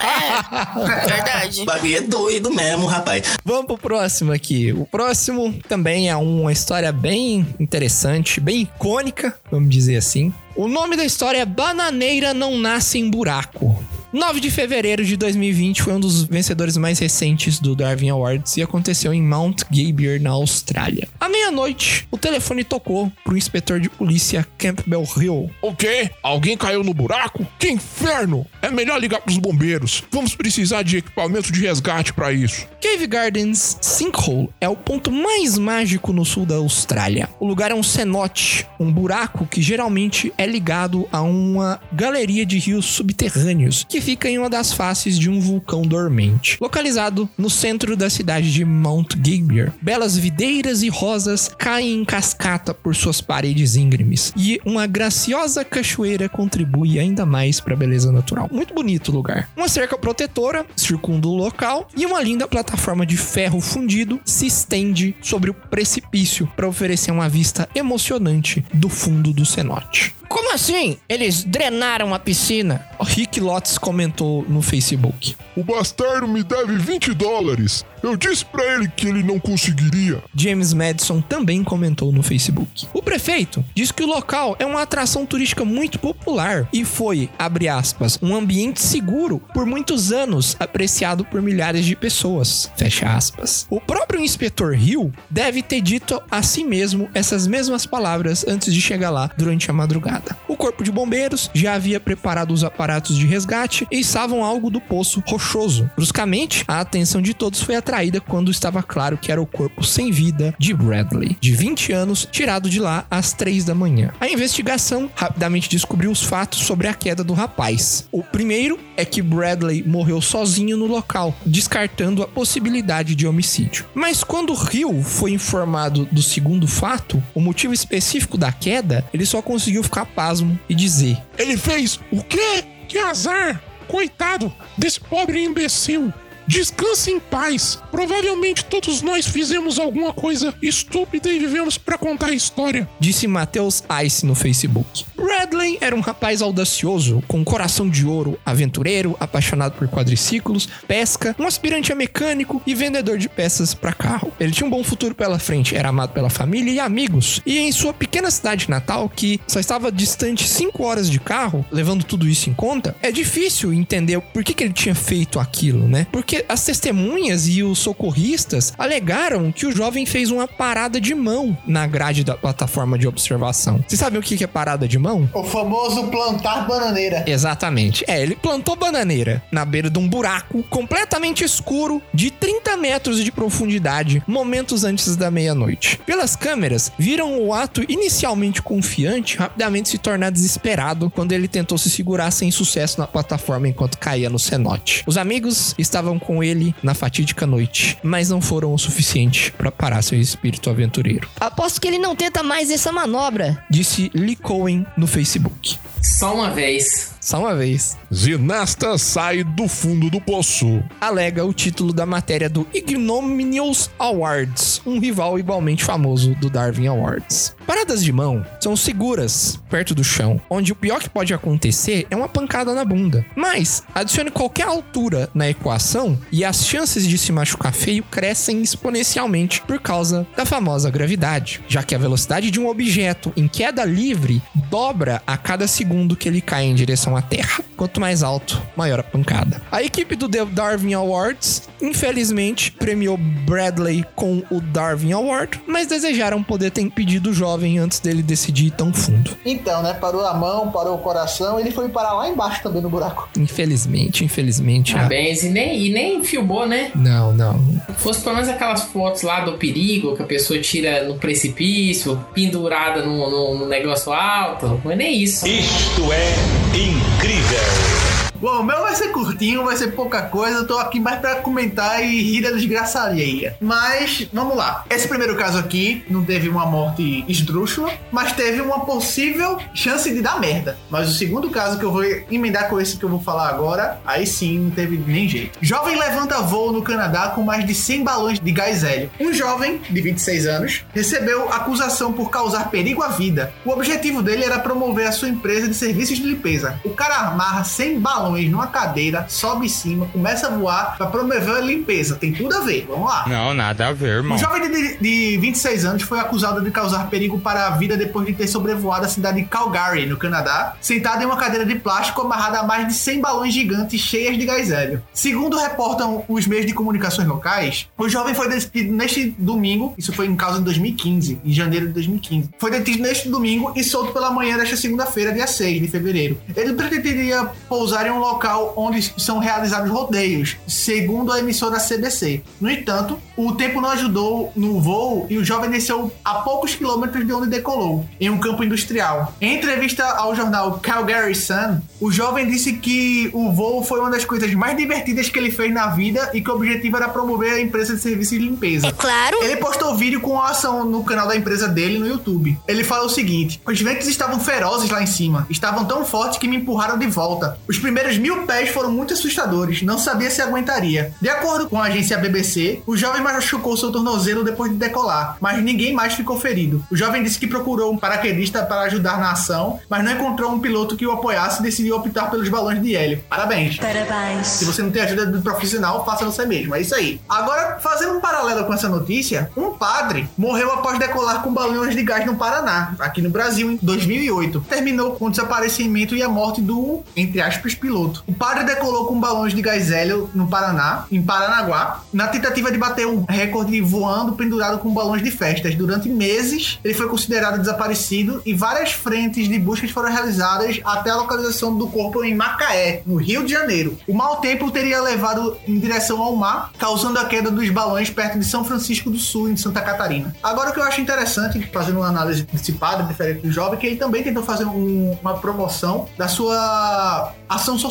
[0.00, 1.62] É, verdade.
[1.62, 3.36] O bagulho é doido mesmo, rapaz.
[3.44, 4.72] Vamos pro próximo aqui.
[4.72, 10.32] O próximo também é uma história bem interessante, bem icônica, vamos dizer assim.
[10.54, 13.82] O nome da história é Bananeira Não Nasce em Buraco.
[14.12, 18.62] 9 de fevereiro de 2020 foi um dos vencedores mais recentes do Darwin Awards e
[18.62, 21.06] aconteceu em Mount Gabriel, na Austrália.
[21.20, 25.48] À meia-noite, o telefone tocou pro inspetor de polícia Campbell Hill.
[25.62, 26.10] O quê?
[26.24, 27.46] Alguém caiu no buraco?
[27.56, 28.44] Que inferno!
[28.60, 30.02] É melhor ligar pros bombeiros.
[30.10, 32.66] Vamos precisar de equipamento de resgate pra isso.
[32.82, 37.28] Cave Gardens Sinkhole é o ponto mais mágico no sul da Austrália.
[37.38, 42.58] O lugar é um cenote, um buraco que geralmente é ligado a uma galeria de
[42.58, 46.56] rios subterrâneos que fica em uma das faces de um vulcão dormente.
[46.60, 52.72] Localizado no centro da cidade de Mount Gabriel, belas videiras e rosas caem em cascata
[52.72, 58.48] por suas paredes íngremes e uma graciosa cachoeira contribui ainda mais para a beleza natural.
[58.50, 59.48] Muito bonito o lugar.
[59.56, 65.14] Uma cerca protetora circunda o local e uma linda plataforma de ferro fundido se estende
[65.20, 70.14] sobre o precipício para oferecer uma vista emocionante do fundo do cenote.
[70.30, 70.96] Como assim?
[71.08, 72.86] Eles drenaram a piscina?
[73.00, 75.34] O Rick Lotz comentou no Facebook.
[75.56, 77.84] O bastardo me deve 20 dólares.
[78.00, 80.22] Eu disse pra ele que ele não conseguiria.
[80.34, 82.86] James Madison também comentou no Facebook.
[82.94, 87.68] O prefeito diz que o local é uma atração turística muito popular e foi, abre
[87.68, 93.66] aspas, um ambiente seguro por muitos anos, apreciado por milhares de pessoas, fecha aspas.
[93.68, 98.80] O próprio inspetor Hill deve ter dito a si mesmo essas mesmas palavras antes de
[98.80, 100.19] chegar lá durante a madrugada.
[100.48, 104.80] O corpo de bombeiros já havia preparado os aparatos de resgate e estavam algo do
[104.80, 105.90] poço rochoso.
[105.96, 110.10] Bruscamente, a atenção de todos foi atraída quando estava claro que era o corpo sem
[110.10, 114.12] vida de Bradley, de 20 anos, tirado de lá às 3 da manhã.
[114.20, 118.06] A investigação rapidamente descobriu os fatos sobre a queda do rapaz.
[118.10, 123.86] O primeiro é que Bradley morreu sozinho no local, descartando a possibilidade de homicídio.
[123.94, 129.40] Mas quando Hill foi informado do segundo fato, o motivo específico da queda, ele só
[129.40, 132.64] conseguiu ficar pasmo e dizer: Ele fez o quê?
[132.88, 133.62] Que azar!
[133.88, 136.12] Coitado desse pobre imbecil.
[136.50, 137.78] Descanse em paz.
[137.92, 142.88] Provavelmente todos nós fizemos alguma coisa estúpida e vivemos pra contar a história.
[142.98, 145.04] disse Matheus Ice no Facebook.
[145.16, 151.36] Bradley era um rapaz audacioso, com um coração de ouro, aventureiro, apaixonado por quadriciclos, pesca,
[151.38, 154.32] um aspirante a mecânico e vendedor de peças para carro.
[154.40, 157.40] Ele tinha um bom futuro pela frente, era amado pela família e amigos.
[157.46, 162.02] E em sua pequena cidade natal, que só estava distante 5 horas de carro, levando
[162.02, 166.08] tudo isso em conta, é difícil entender por que, que ele tinha feito aquilo, né?
[166.10, 171.56] Porque as testemunhas e os socorristas alegaram que o jovem fez uma parada de mão
[171.66, 173.82] na grade da plataforma de observação.
[173.86, 175.28] Vocês sabem o que é parada de mão?
[175.34, 177.24] O famoso plantar bananeira.
[177.26, 178.04] Exatamente.
[178.06, 183.32] É, ele plantou bananeira na beira de um buraco completamente escuro de 30 metros de
[183.32, 186.00] profundidade, momentos antes da meia-noite.
[186.06, 191.90] Pelas câmeras, viram o ato inicialmente confiante rapidamente se tornar desesperado quando ele tentou se
[191.90, 195.02] segurar sem sucesso na plataforma enquanto caía no cenote.
[195.06, 200.00] Os amigos estavam com ele na fatídica noite, mas não foram o suficiente para parar
[200.00, 201.28] seu espírito aventureiro.
[201.40, 203.60] Aposto que ele não tenta mais essa manobra.
[203.68, 205.76] Disse Lee Cohen no Facebook.
[206.00, 207.16] Só uma vez.
[207.20, 207.98] Só uma vez.
[208.10, 210.82] Ginasta sai do fundo do poço.
[210.98, 217.54] Alega o título da matéria do Ignominious Awards, um rival igualmente famoso do Darwin Awards.
[217.66, 222.16] Paradas de mão são seguras perto do chão, onde o pior que pode acontecer é
[222.16, 223.24] uma pancada na bunda.
[223.36, 229.60] Mas adicione qualquer altura na equação e as chances de se machucar feio crescem exponencialmente
[229.60, 234.42] por causa da famosa gravidade, já que a velocidade de um objeto em queda livre
[234.68, 237.62] dobra a cada segundo que ele cai em direção à Terra.
[237.76, 239.60] Quanto mais alto, maior a pancada.
[239.72, 246.42] A equipe do The Darwin Awards, infelizmente, premiou Bradley com o Darwin Award, mas desejaram
[246.42, 249.36] poder ter impedido o jovem antes dele decidir ir tão fundo.
[249.46, 249.94] Então, né?
[249.94, 253.28] Parou a mão, parou o coração, ele foi parar lá embaixo também no buraco.
[253.38, 254.92] Infelizmente, infelizmente.
[254.94, 255.42] a- Parabéns.
[255.42, 256.90] E nem, e nem filmou, né?
[256.94, 257.58] Não, não.
[257.96, 263.02] Fosse pelo menos aquelas fotos lá do perigo que a pessoa tira no precipício, pendurada
[263.04, 264.80] no, no- no negócio alto.
[264.84, 265.46] Não é nem isso.
[265.46, 268.09] Isto é incrível.
[268.40, 270.60] Bom, o meu vai ser curtinho, vai ser pouca coisa.
[270.60, 273.54] Eu tô aqui mais pra comentar e rir da desgraça alheia.
[273.60, 274.82] Mas, vamos lá.
[274.88, 280.22] Esse primeiro caso aqui não teve uma morte esdrúxula, mas teve uma possível chance de
[280.22, 280.78] dar merda.
[280.88, 284.00] Mas o segundo caso que eu vou emendar com esse que eu vou falar agora,
[284.06, 285.58] aí sim não teve nem jeito.
[285.60, 289.10] Jovem levanta voo no Canadá com mais de 100 balões de gás hélio.
[289.20, 293.52] Um jovem, de 26 anos, recebeu acusação por causar perigo à vida.
[293.66, 296.80] O objetivo dele era promover a sua empresa de serviços de limpeza.
[296.82, 301.56] O cara amarra 100 balões numa cadeira, sobe em cima, começa a voar para promover
[301.56, 302.16] a limpeza.
[302.16, 303.24] Tem tudo a ver, vamos lá.
[303.28, 304.36] Não, nada a ver, irmão.
[304.36, 308.26] Um jovem de, de 26 anos foi acusado de causar perigo para a vida depois
[308.26, 312.20] de ter sobrevoado a cidade de Calgary, no Canadá, sentado em uma cadeira de plástico
[312.22, 315.02] amarrada a mais de 100 balões gigantes cheias de gás hélio.
[315.12, 320.26] Segundo reportam os meios de comunicações locais, o jovem foi detido neste domingo, isso foi
[320.26, 322.50] em causa em 2015, em janeiro de 2015.
[322.58, 326.38] Foi detido neste domingo e solto pela manhã desta segunda-feira, dia 6 de fevereiro.
[326.56, 332.42] Ele pretenderia pousar em um local onde são realizados rodeios, segundo a emissora CBC.
[332.60, 337.26] No entanto, o tempo não ajudou no voo e o jovem desceu a poucos quilômetros
[337.26, 339.34] de onde decolou, em um campo industrial.
[339.40, 344.24] Em entrevista ao jornal Calgary Sun, o jovem disse que o voo foi uma das
[344.24, 347.60] coisas mais divertidas que ele fez na vida e que o objetivo era promover a
[347.60, 348.86] empresa de serviços de limpeza.
[348.86, 349.42] É claro.
[349.42, 352.58] Ele postou vídeo com a ação no canal da empresa dele no YouTube.
[352.66, 356.48] Ele fala o seguinte: os ventos estavam ferozes lá em cima, estavam tão fortes que
[356.48, 357.58] me empurraram de volta.
[357.68, 361.12] Os primeiros mil pés foram muito assustadores, não sabia se aguentaria.
[361.20, 365.62] De acordo com a agência BBC, o jovem machucou seu tornozelo depois de decolar, mas
[365.62, 366.84] ninguém mais ficou ferido.
[366.90, 370.60] O jovem disse que procurou um paraquedista para ajudar na ação, mas não encontrou um
[370.60, 373.22] piloto que o apoiasse e decidiu optar pelos balões de hélio.
[373.28, 373.76] Parabéns.
[373.76, 374.46] Parabéns.
[374.46, 376.74] Se você não tem ajuda do profissional, faça você mesmo.
[376.74, 377.20] É isso aí.
[377.28, 382.02] Agora, fazendo um paralelo com essa notícia, um padre morreu após decolar com balões de
[382.02, 384.60] gás no Paraná, aqui no Brasil, em 2008.
[384.68, 387.99] Terminou com o desaparecimento e a morte do, entre aspas, piloto.
[388.26, 392.78] O padre decolou com balões de gás hélio no Paraná, em Paranaguá, na tentativa de
[392.78, 395.74] bater um recorde voando pendurado com balões de festas.
[395.74, 401.16] Durante meses, ele foi considerado desaparecido e várias frentes de buscas foram realizadas até a
[401.16, 403.98] localização do corpo em Macaé, no Rio de Janeiro.
[404.06, 408.38] O mau tempo teria levado em direção ao mar, causando a queda dos balões perto
[408.38, 410.34] de São Francisco do Sul, em Santa Catarina.
[410.42, 412.46] Agora, o que eu acho interessante, fazendo uma análise
[412.78, 417.78] padre, diferente do jovem, que ele também tentou fazer um- uma promoção da sua ação
[417.78, 417.89] social,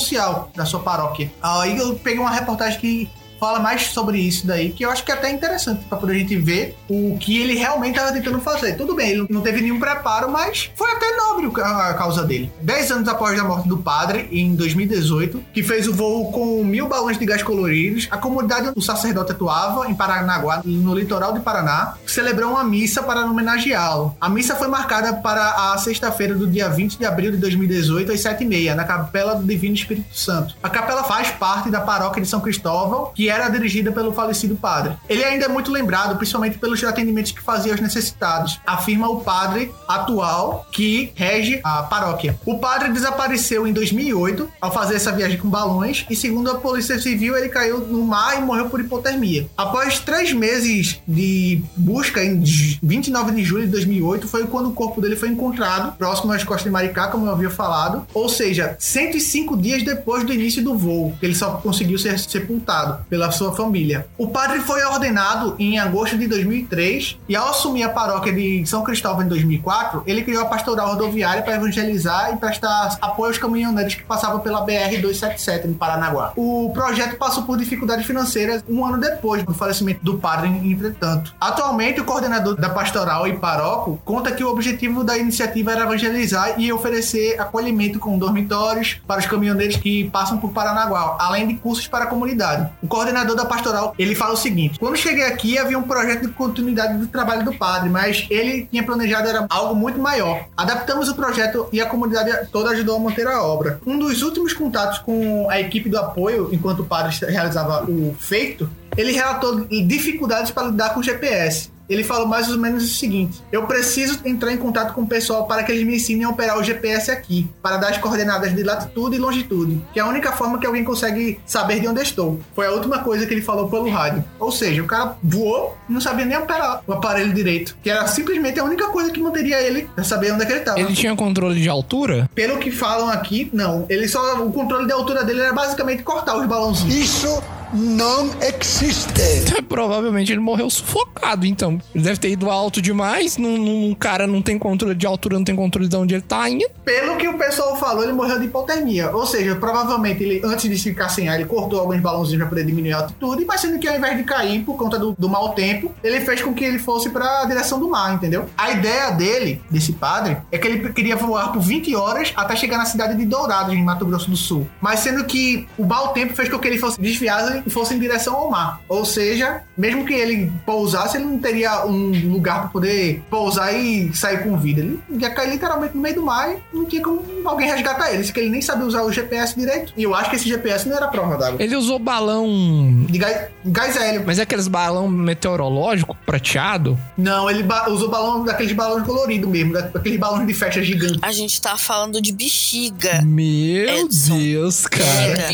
[0.56, 1.32] da sua paróquia.
[1.42, 3.10] Aí eu peguei uma reportagem que
[3.40, 6.18] fala mais sobre isso daí, que eu acho que é até interessante pra poder a
[6.18, 8.74] gente ver o que ele realmente estava tentando fazer.
[8.76, 12.52] Tudo bem, ele não teve nenhum preparo, mas foi até nobre a causa dele.
[12.62, 16.88] Dez anos após a morte do padre, em 2018, que fez o voo com mil
[16.88, 21.40] balões de gás coloridos, a comunidade onde o sacerdote atuava, em Paranaguá, no litoral de
[21.40, 24.16] Paraná, celebrou uma missa para homenageá-lo.
[24.20, 28.20] A missa foi marcada para a sexta-feira do dia 20 de abril de 2018, às
[28.20, 30.56] 7h30, na Capela do Divino Espírito Santo.
[30.62, 34.94] A capela faz parte da paróquia de São Cristóvão, que era dirigida pelo falecido padre.
[35.08, 39.72] Ele ainda é muito lembrado, principalmente pelos atendimentos que fazia aos necessitados, afirma o padre
[39.88, 42.40] atual que rege a paróquia.
[42.46, 47.00] O padre desapareceu em 2008 ao fazer essa viagem com balões e, segundo a Polícia
[47.00, 49.48] Civil, ele caiu no mar e morreu por hipotermia.
[49.58, 52.42] Após três meses de busca, em
[52.82, 56.66] 29 de julho de 2008, foi quando o corpo dele foi encontrado próximo às costas
[56.66, 61.16] de Maricá, como eu havia falado, ou seja, 105 dias depois do início do voo,
[61.22, 64.08] ele só conseguiu ser sepultado pela sua família.
[64.18, 68.82] O padre foi ordenado em agosto de 2003 e ao assumir a paróquia de São
[68.82, 73.96] Cristóvão em 2004, ele criou a pastoral rodoviária para evangelizar e prestar apoio aos caminhoneiros
[73.96, 76.32] que passavam pela BR 277 no Paranaguá.
[76.38, 81.36] O projeto passou por dificuldades financeiras um ano depois do falecimento do padre, entretanto.
[81.42, 86.54] Atualmente, o coordenador da pastoral e paróquio conta que o objetivo da iniciativa era evangelizar
[86.58, 91.86] e oferecer acolhimento com dormitórios para os caminhoneiros que passam por Paranaguá, além de cursos
[91.86, 92.70] para a comunidade.
[92.82, 96.34] O coordenador da pastoral, ele fala o seguinte: "Quando cheguei aqui havia um projeto de
[96.34, 100.46] continuidade do trabalho do padre, mas ele tinha planejado era algo muito maior.
[100.56, 103.80] Adaptamos o projeto e a comunidade toda ajudou a manter a obra.
[103.86, 108.70] Um dos últimos contatos com a equipe do apoio, enquanto o padre realizava o feito,
[108.96, 113.42] ele relatou dificuldades para lidar com o GPS ele falou mais ou menos o seguinte:
[113.52, 116.58] Eu preciso entrar em contato com o pessoal para que eles me ensinem a operar
[116.58, 120.32] o GPS aqui, para dar as coordenadas de latitude e longitude, que é a única
[120.32, 122.40] forma que alguém consegue saber de onde estou.
[122.56, 124.24] Foi a última coisa que ele falou pelo rádio.
[124.40, 128.06] Ou seja, o cara voou e não sabia nem operar o aparelho direito, que era
[128.08, 130.80] simplesmente a única coisa que manteria ele a saber onde é que ele estava.
[130.80, 132.30] Ele tinha controle de altura?
[132.36, 133.86] Pelo que falam aqui, não.
[133.90, 136.96] Ele só o controle de altura dele era basicamente cortar os balãozinhos.
[136.96, 139.62] Isso não existe.
[139.68, 141.80] Provavelmente ele morreu sufocado, então.
[141.94, 143.38] Ele deve ter ido alto demais.
[143.38, 146.66] Num, cara não tem controle de altura, não tem controle de onde ele tá indo.
[146.84, 149.12] Pelo que o pessoal falou, ele morreu de hipotermia.
[149.12, 152.66] Ou seja, provavelmente ele, antes de ficar sem ar, ele cortou alguns balãozinhos pra poder
[152.66, 153.46] diminuir a altitude.
[153.46, 156.42] Mas sendo que ao invés de cair por conta do, do mau tempo, ele fez
[156.42, 158.50] com que ele fosse pra direção do mar, entendeu?
[158.58, 162.78] A ideia dele, desse padre, é que ele queria voar por 20 horas até chegar
[162.78, 164.68] na cidade de Dourados, em Mato Grosso do Sul.
[164.82, 168.00] Mas sendo que o mau tempo fez com que ele fosse desviado e fosse em
[168.00, 168.82] direção ao mar.
[168.88, 174.14] Ou seja, mesmo que ele pousasse, ele não teria um lugar para poder pousar e
[174.16, 174.82] sair com vida.
[174.82, 178.30] Ele ia cair literalmente no meio do mar e não tinha como alguém resgatar ele.
[178.30, 179.94] Que ele nem sabia usar o GPS direito.
[179.96, 181.62] E eu acho que esse GPS não era prova d'água.
[181.62, 183.06] Ele usou balão.
[183.08, 184.24] De gás, gás hélio.
[184.26, 186.98] Mas é aqueles balão meteorológico prateado?
[187.18, 191.20] Não, ele ba usou balão daqueles balões coloridos mesmo, daqueles balões de festa gigante.
[191.22, 193.22] A gente tá falando de bexiga.
[193.24, 194.38] Meu Edson.
[194.38, 195.50] Deus, cara.
[195.50, 195.52] É,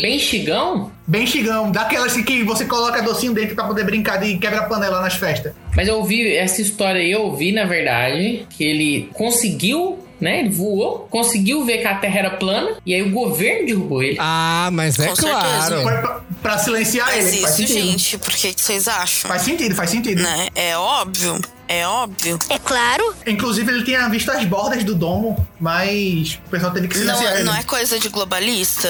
[1.06, 1.70] bem chigão?
[1.70, 5.52] Daquelas assim que você coloca docinho dentro pra poder brincar de quebra-panela nas festas.
[5.74, 10.40] Mas eu ouvi essa história aí, eu ouvi, na verdade, que ele conseguiu né?
[10.40, 14.16] Ele voou, conseguiu ver que a Terra era plana e aí o governo derrubou ele.
[14.18, 15.82] Ah, mas é Com claro.
[15.82, 17.42] Foi pra, pra silenciar Mas ele.
[17.42, 17.86] faz isso, sentido.
[17.86, 19.28] gente, por que que vocês acham?
[19.28, 20.22] Faz sentido, faz sentido.
[20.22, 20.48] Né?
[20.54, 21.38] É óbvio.
[21.68, 22.38] É óbvio.
[22.48, 23.14] É claro.
[23.26, 27.34] Inclusive, ele tinha visto as bordas do domo, mas o pessoal teve que Não, silenciar
[27.34, 27.44] ele.
[27.44, 28.88] não é coisa de globalista?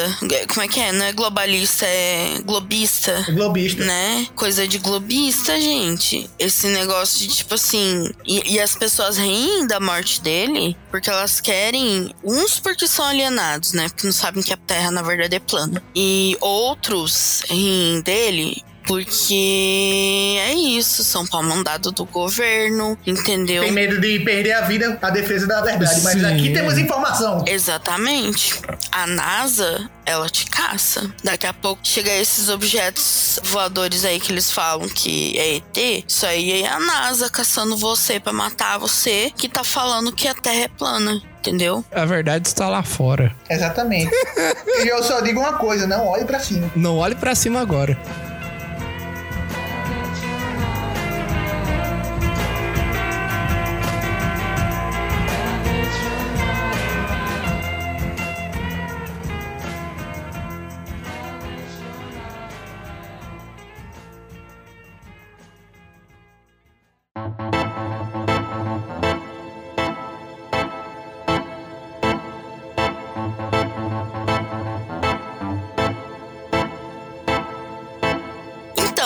[0.48, 0.92] Como é que é?
[0.92, 3.24] Não é globalista, é globista.
[3.30, 3.84] Globista.
[3.84, 4.26] Né?
[4.34, 6.28] Coisa de globista, gente.
[6.38, 8.10] Esse negócio de tipo assim.
[8.26, 12.14] E, e as pessoas riem da morte dele porque elas querem.
[12.22, 13.88] Uns porque são alienados, né?
[13.88, 15.82] Porque não sabem que a Terra na verdade é plana.
[15.94, 23.62] E outros riem dele porque é isso, são pau mandado do governo, entendeu?
[23.62, 26.00] Tem medo de perder a vida, a defesa da verdade.
[26.02, 26.24] Mas Sim.
[26.24, 27.44] aqui temos informação.
[27.46, 28.54] Exatamente.
[28.92, 31.12] A NASA, ela te caça.
[31.22, 36.04] Daqui a pouco chega esses objetos voadores aí que eles falam que é ET.
[36.06, 40.34] Isso aí é a NASA caçando você pra matar você que tá falando que a
[40.34, 41.20] Terra é plana.
[41.40, 41.84] Entendeu?
[41.92, 43.32] A verdade está lá fora.
[43.48, 44.10] Exatamente.
[44.82, 46.68] e eu só digo uma coisa, não olhe pra cima.
[46.74, 47.96] Não olhe pra cima agora.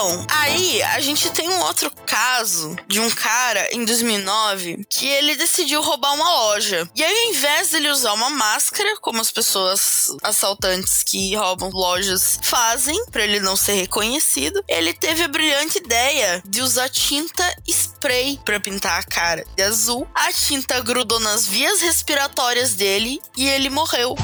[0.01, 5.37] Então, aí a gente tem um outro caso de um cara em 2009 que ele
[5.37, 6.89] decidiu roubar uma loja.
[6.97, 12.41] E aí, ao invés dele usar uma máscara, como as pessoas assaltantes que roubam lojas
[12.43, 18.41] fazem, pra ele não ser reconhecido, ele teve a brilhante ideia de usar tinta spray
[18.43, 20.09] pra pintar a cara de azul.
[20.15, 24.17] A tinta grudou nas vias respiratórias dele e ele morreu.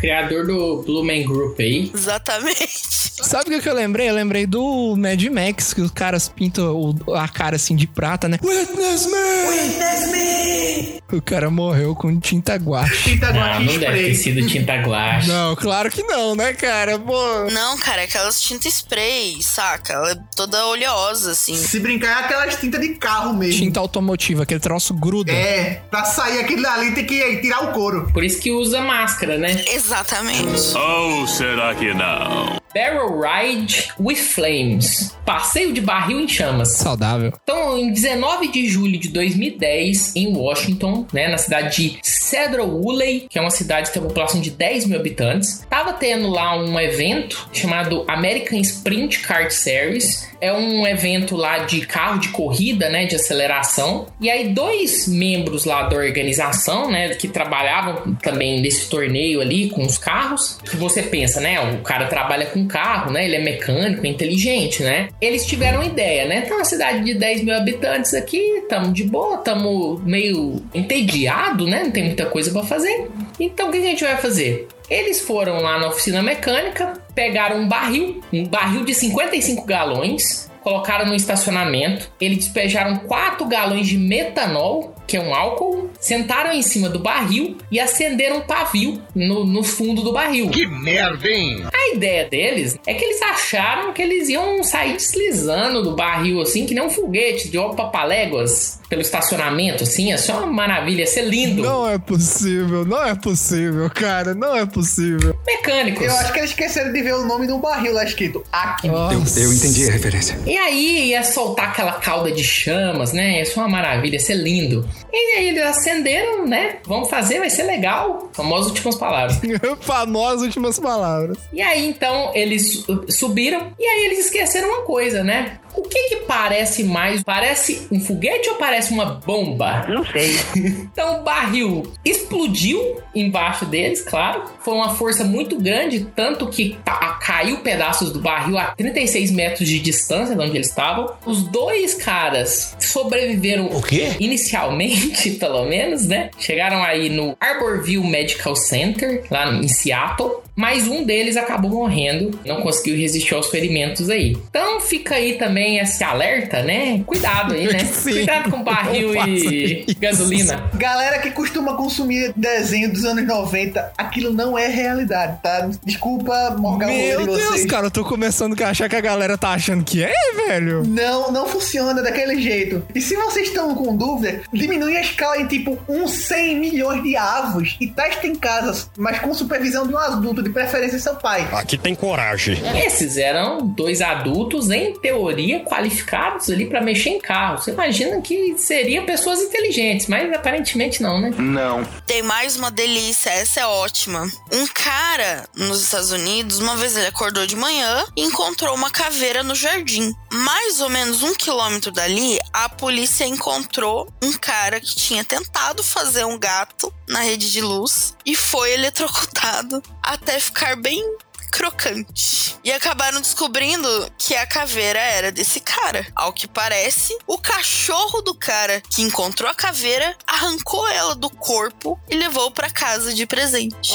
[0.00, 1.90] Criador do Blue Man Group aí.
[1.94, 2.68] Exatamente.
[3.22, 4.08] Sabe o que eu lembrei?
[4.08, 8.38] Eu lembrei do Mad Max, que os caras pintam a cara assim de prata, né?
[8.42, 9.48] Witness me!
[9.50, 11.00] Witness me!
[11.12, 13.10] O cara morreu com tinta guache.
[13.10, 14.14] Tinta Não, guache não deve ter spray.
[14.14, 15.28] sido tinta guache.
[15.28, 16.98] Não, claro que não, né, cara?
[16.98, 17.50] Pô.
[17.50, 19.92] Não, cara, é aquelas tinta spray, saca?
[19.92, 21.56] Ela é toda oleosa, assim.
[21.56, 23.60] Se brincar, é aquelas tintas de carro mesmo.
[23.60, 25.32] Tinta automotiva, aquele troço gruda.
[25.32, 28.08] É, pra sair aquele dali tem que tirar o couro.
[28.12, 29.62] Por isso que usa máscara, né?
[29.90, 30.78] Exatamente.
[30.78, 32.60] Ou será que não?
[32.72, 35.16] Barrel Ride with Flames.
[35.26, 36.76] Passeio de barril em chamas.
[36.76, 37.32] Saudável.
[37.42, 43.26] Então, em 19 de julho de 2010, em Washington, né, na cidade de Cedar Woolley,
[43.28, 46.56] que é uma cidade que tem uma população de 10 mil habitantes, tava tendo lá
[46.56, 50.28] um evento chamado American Sprint Kart Series.
[50.40, 54.06] É um evento lá de carro de corrida, né, de aceleração.
[54.20, 59.79] E aí dois membros lá da organização, né, que trabalhavam também nesse torneio ali com
[59.82, 64.06] os carros, que você pensa, né, o cara trabalha com carro, né, ele é mecânico,
[64.06, 65.08] é inteligente, né?
[65.20, 66.42] Eles tiveram ideia, né?
[66.42, 71.84] Tem uma cidade de 10 mil habitantes aqui, tamo de boa, tamo meio entediado, né?
[71.84, 73.10] Não tem muita coisa pra fazer.
[73.38, 74.68] Então o que a gente vai fazer?
[74.88, 81.06] Eles foram lá na oficina mecânica, pegaram um barril, um barril de 55 galões, colocaram
[81.06, 86.88] no estacionamento, eles despejaram 4 galões de metanol, que é um álcool, sentaram em cima
[86.88, 90.48] do barril e acenderam um pavio no, no fundo do barril.
[90.50, 91.64] Que merda, hein?
[91.74, 96.64] A ideia deles é que eles acharam que eles iam sair deslizando do barril, assim,
[96.64, 101.22] que nem um foguete de papaléguas pelo estacionamento, assim, é só uma maravilha, ia ser
[101.22, 101.62] lindo.
[101.62, 105.38] Não é possível, não é possível, cara, não é possível.
[105.46, 106.04] Mecânicos.
[106.04, 108.44] Eu acho que eles esqueceram de ver o nome do barril lá escrito.
[108.52, 108.88] Aqui.
[108.88, 109.38] Nossa.
[109.38, 110.36] Eu entendi a referência.
[110.44, 113.38] E aí ia soltar aquela cauda de chamas, né?
[113.38, 114.84] Ia ser uma maravilha, ia ser lindo.
[115.12, 116.76] E aí eles acenderam, né?
[116.84, 118.28] Vamos fazer, vai ser legal.
[118.32, 119.38] Famosas últimas palavras.
[119.82, 121.38] Famosas últimas palavras.
[121.52, 125.58] E aí então eles su- subiram e aí eles esqueceram uma coisa, né?
[125.74, 127.22] O que que parece mais?
[127.22, 129.86] Parece um foguete ou parece uma bomba?
[129.88, 130.36] Não sei.
[130.92, 134.42] Então o barril explodiu embaixo deles, claro.
[134.60, 136.76] Foi uma força muito grande, tanto que
[137.20, 141.10] caiu pedaços do barril a 36 metros de distância de onde eles estavam.
[141.24, 144.10] Os dois caras sobreviveram O quê?
[144.20, 146.30] inicialmente, pelo menos, né?
[146.38, 150.30] Chegaram aí no Arborville Medical Center, lá em Seattle.
[150.56, 154.36] Mas um deles acabou morrendo, não conseguiu resistir aos ferimentos aí.
[154.50, 157.02] Então fica aí também esse alerta, né?
[157.06, 157.78] Cuidado aí, né?
[157.92, 158.12] Sim.
[158.12, 160.00] Cuidado com barril e isso.
[160.00, 160.70] gasolina.
[160.74, 165.68] Galera que costuma consumir desenho dos anos 90, aquilo não é realidade, tá?
[165.84, 167.66] Desculpa, Morgan Meu de Deus, vocês.
[167.66, 170.12] cara, eu tô começando a achar que a galera tá achando que é,
[170.46, 170.82] velho.
[170.86, 172.82] Não, não funciona daquele jeito.
[172.94, 177.16] E se vocês estão com dúvida, diminui a escala em tipo uns 100 milhões de
[177.16, 181.46] avos e testa em casa, mas com supervisão de um adulto, de preferência seu pai.
[181.52, 182.58] Aqui tem coragem.
[182.86, 187.58] Esses eram dois adultos, em teoria, qualificados ali pra mexer em carro.
[187.58, 191.30] Você imagina que seriam pessoas inteligentes, mas aparentemente não, né?
[191.36, 191.84] Não.
[192.06, 194.30] Tem mais uma delícia, essa é ótima.
[194.52, 199.42] Um cara nos Estados Unidos, uma vez ele acordou de manhã e encontrou uma caveira
[199.42, 200.14] no jardim.
[200.32, 206.24] Mais ou menos um quilômetro dali, a polícia encontrou um cara que tinha tentado fazer
[206.24, 211.02] um gato na rede de luz e foi eletrocutado até ficar bem
[211.50, 212.56] crocante.
[212.64, 216.06] E acabaram descobrindo que a caveira era desse cara.
[216.14, 221.98] Ao que parece, o cachorro do cara que encontrou a caveira arrancou ela do corpo
[222.08, 223.94] e levou pra casa de presente.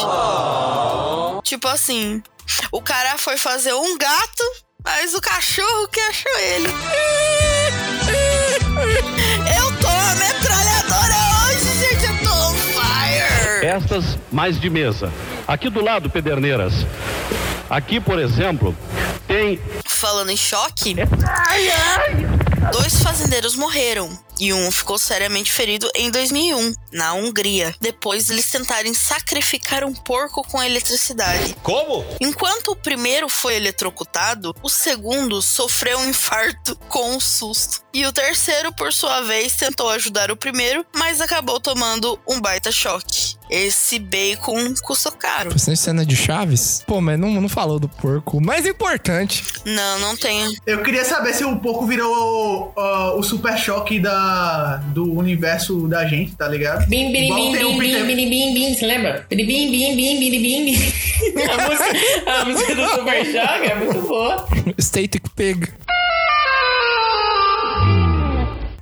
[1.44, 2.22] Tipo assim,
[2.72, 4.44] o cara foi fazer um gato,
[4.84, 6.68] mas o cachorro que achou ele.
[9.58, 11.35] Eu tô uma metralhadora
[13.66, 13.76] fire.
[13.76, 15.12] Estas mais de mesa.
[15.48, 16.74] Aqui do lado, Pederneiras.
[17.70, 18.76] Aqui, por exemplo,
[19.28, 20.94] tem Falando em choque,
[22.72, 24.10] dois fazendeiros morreram
[24.40, 30.42] e um ficou seriamente ferido em 2001, na Hungria, depois eles tentarem sacrificar um porco
[30.48, 31.56] com eletricidade.
[31.62, 32.06] Como?
[32.22, 37.84] Enquanto o primeiro foi eletrocutado, o segundo sofreu um infarto com um susto.
[37.94, 42.72] E o terceiro, por sua vez, tentou ajudar o primeiro, mas acabou tomando um baita
[42.72, 43.36] choque.
[43.50, 45.52] Esse bacon custou caro.
[45.54, 46.84] Em cena de Chaves?
[46.86, 48.38] Pô, mas não, não falou do porco.
[48.38, 49.44] O mais importante.
[49.66, 50.52] Não, não tenho.
[50.66, 56.06] Eu queria saber se o porco virou ó, o super choque da, do universo da
[56.08, 56.85] gente, tá ligado?
[56.88, 59.26] Bim, bim, bim, bim, bim, bim, bim, bim, você lembra?
[59.30, 60.76] Bim, bim, bim, bim, bim, bim, bim.
[62.28, 64.48] A música, do Super Choque é muito boa.
[64.80, 65.68] Static Pig.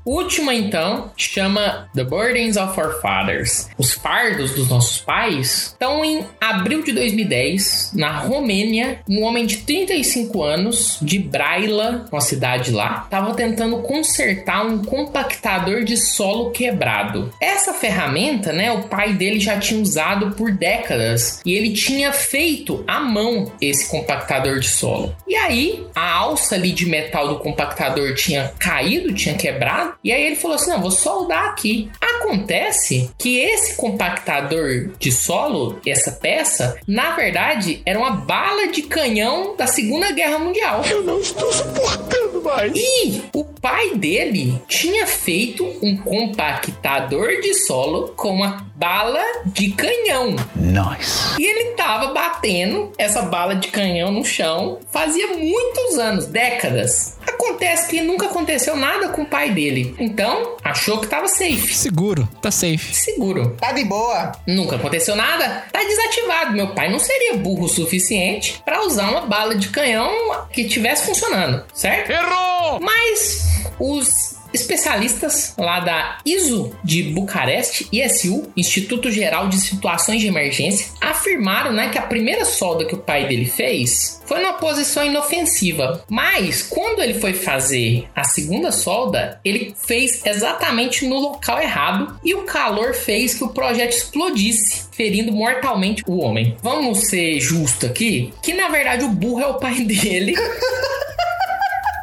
[0.05, 3.69] Última, então, chama The Burdens of Our Fathers.
[3.77, 5.73] Os fardos dos nossos pais.
[5.77, 12.19] Então, em abril de 2010, na Romênia, um homem de 35 anos, de Braila, uma
[12.19, 17.33] cidade lá, estava tentando consertar um compactador de solo quebrado.
[17.39, 22.83] Essa ferramenta, né, o pai dele já tinha usado por décadas e ele tinha feito
[22.85, 25.15] à mão esse compactador de solo.
[25.27, 30.23] E aí, a alça ali de metal do compactador tinha caído, tinha quebrado, e aí
[30.23, 31.89] ele falou assim: "Não, vou soldar aqui".
[32.01, 39.55] Acontece que esse compactador de solo, essa peça, na verdade, era uma bala de canhão
[39.57, 40.81] da Segunda Guerra Mundial.
[40.89, 42.71] Eu não estou suportando mais.
[42.75, 50.35] E o pai dele tinha feito um compactador de solo com uma bala de canhão.
[50.55, 51.39] Nice.
[51.39, 57.17] E ele tava batendo essa bala de canhão no chão fazia muitos anos, décadas.
[57.27, 59.95] Acontece que nunca aconteceu nada com o pai dele.
[59.99, 61.73] Então, achou que tava safe.
[61.73, 62.93] Seguro, tá safe.
[62.95, 63.55] Seguro.
[63.59, 64.31] Tá de boa.
[64.47, 65.65] Nunca aconteceu nada.
[65.71, 66.53] Tá desativado.
[66.53, 70.11] Meu pai não seria burro o suficiente para usar uma bala de canhão
[70.51, 72.11] que tivesse funcionando, certo?
[72.11, 72.79] Errou!
[72.79, 73.45] Mas
[73.79, 81.71] os especialistas lá da ISO de Bucareste, ISU, Instituto Geral de Situações de Emergência, afirmaram
[81.71, 86.03] né, que a primeira solda que o pai dele fez foi numa posição inofensiva.
[86.09, 92.33] Mas quando ele foi fazer a segunda solda, ele fez exatamente no local errado e
[92.33, 96.55] o calor fez que o projeto explodisse, ferindo mortalmente o homem.
[96.61, 100.35] Vamos ser justo aqui, que na verdade o burro é o pai dele.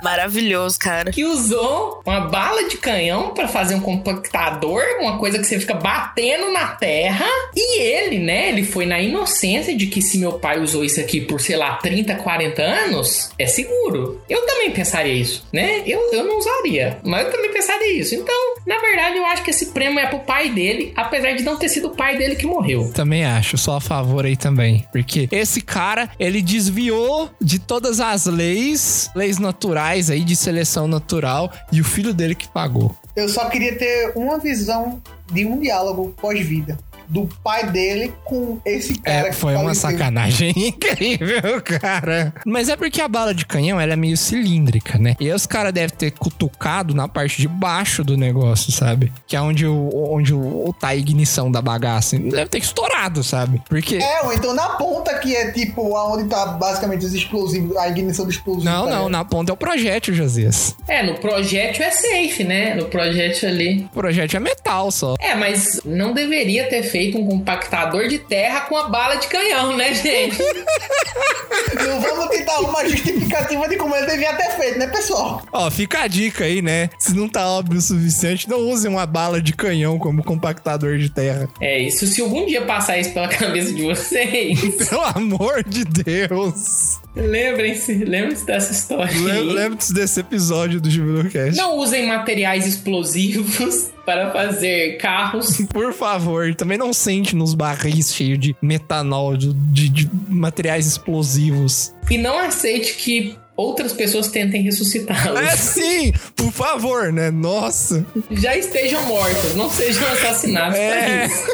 [0.03, 1.11] Maravilhoso, cara.
[1.11, 5.75] que usou uma bala de canhão para fazer um compactador, uma coisa que você fica
[5.75, 7.27] batendo na terra.
[7.55, 11.21] E ele, né, ele foi na inocência de que se meu pai usou isso aqui
[11.21, 14.21] por, sei lá, 30, 40 anos, é seguro.
[14.29, 15.83] Eu também pensaria isso, né?
[15.87, 18.15] Eu, eu não usaria, mas eu também pensaria isso.
[18.15, 21.57] Então, na verdade, eu acho que esse prêmio é pro pai dele, apesar de não
[21.57, 22.91] ter sido o pai dele que morreu.
[22.93, 24.87] Também acho, só a favor aí também.
[24.93, 31.51] Porque esse cara, ele desviou de todas as leis, leis naturais aí de seleção natural,
[31.73, 32.95] e o filho dele que pagou.
[33.17, 36.79] Eu só queria ter uma visão de um diálogo pós-vida.
[37.11, 42.33] Do pai dele com esse cara É, que foi uma sacanagem incrível, cara.
[42.47, 45.17] Mas é porque a bala de canhão, ela é meio cilíndrica, né?
[45.19, 49.13] E aí os caras devem ter cutucado na parte de baixo do negócio, sabe?
[49.27, 52.19] Que é onde o, onde o, tá a ignição da bagaça.
[52.19, 53.61] Deve ter estourado, sabe?
[53.69, 53.97] Porque...
[53.97, 58.25] É, ou então na ponta que é tipo aonde tá basicamente os explosivos, a ignição
[58.25, 58.65] do explosivo.
[58.65, 60.77] Não, tá não, na ponta é o projétil, Josias.
[60.87, 62.75] É, no projétil é safe, né?
[62.75, 63.89] No projétil ali.
[63.93, 65.15] O projétil é metal só.
[65.19, 69.77] É, mas não deveria ter feito um compactador de terra com a bala de canhão,
[69.77, 70.39] né, gente?
[71.87, 75.43] Não vamos tentar uma justificativa de como ele devia ter feito, né, pessoal?
[75.53, 76.91] Ó, fica a dica aí, né?
[76.99, 81.09] Se não tá óbvio o suficiente, não use uma bala de canhão como compactador de
[81.11, 81.49] terra.
[81.61, 82.07] É isso.
[82.07, 87.01] Se algum dia passar isso pela cabeça de vocês, Pelo amor de Deus.
[87.15, 89.13] Lembrem-se, lembrem-se dessa história.
[89.21, 89.45] Lem- aí.
[89.53, 91.57] Lembre-se desse episódio do Jubilocast.
[91.57, 95.59] Não usem materiais explosivos para fazer carros.
[95.73, 101.95] Por favor, também não sente nos barris cheios de metanol, de, de- de materiais explosivos.
[102.11, 105.41] E não aceite que outras pessoas tentem ressuscitá-los.
[105.41, 107.31] É sim, por favor, né?
[107.31, 108.05] Nossa.
[108.31, 110.91] Já estejam mortos, não sejam assassinados É.
[110.91, 111.45] pra isso.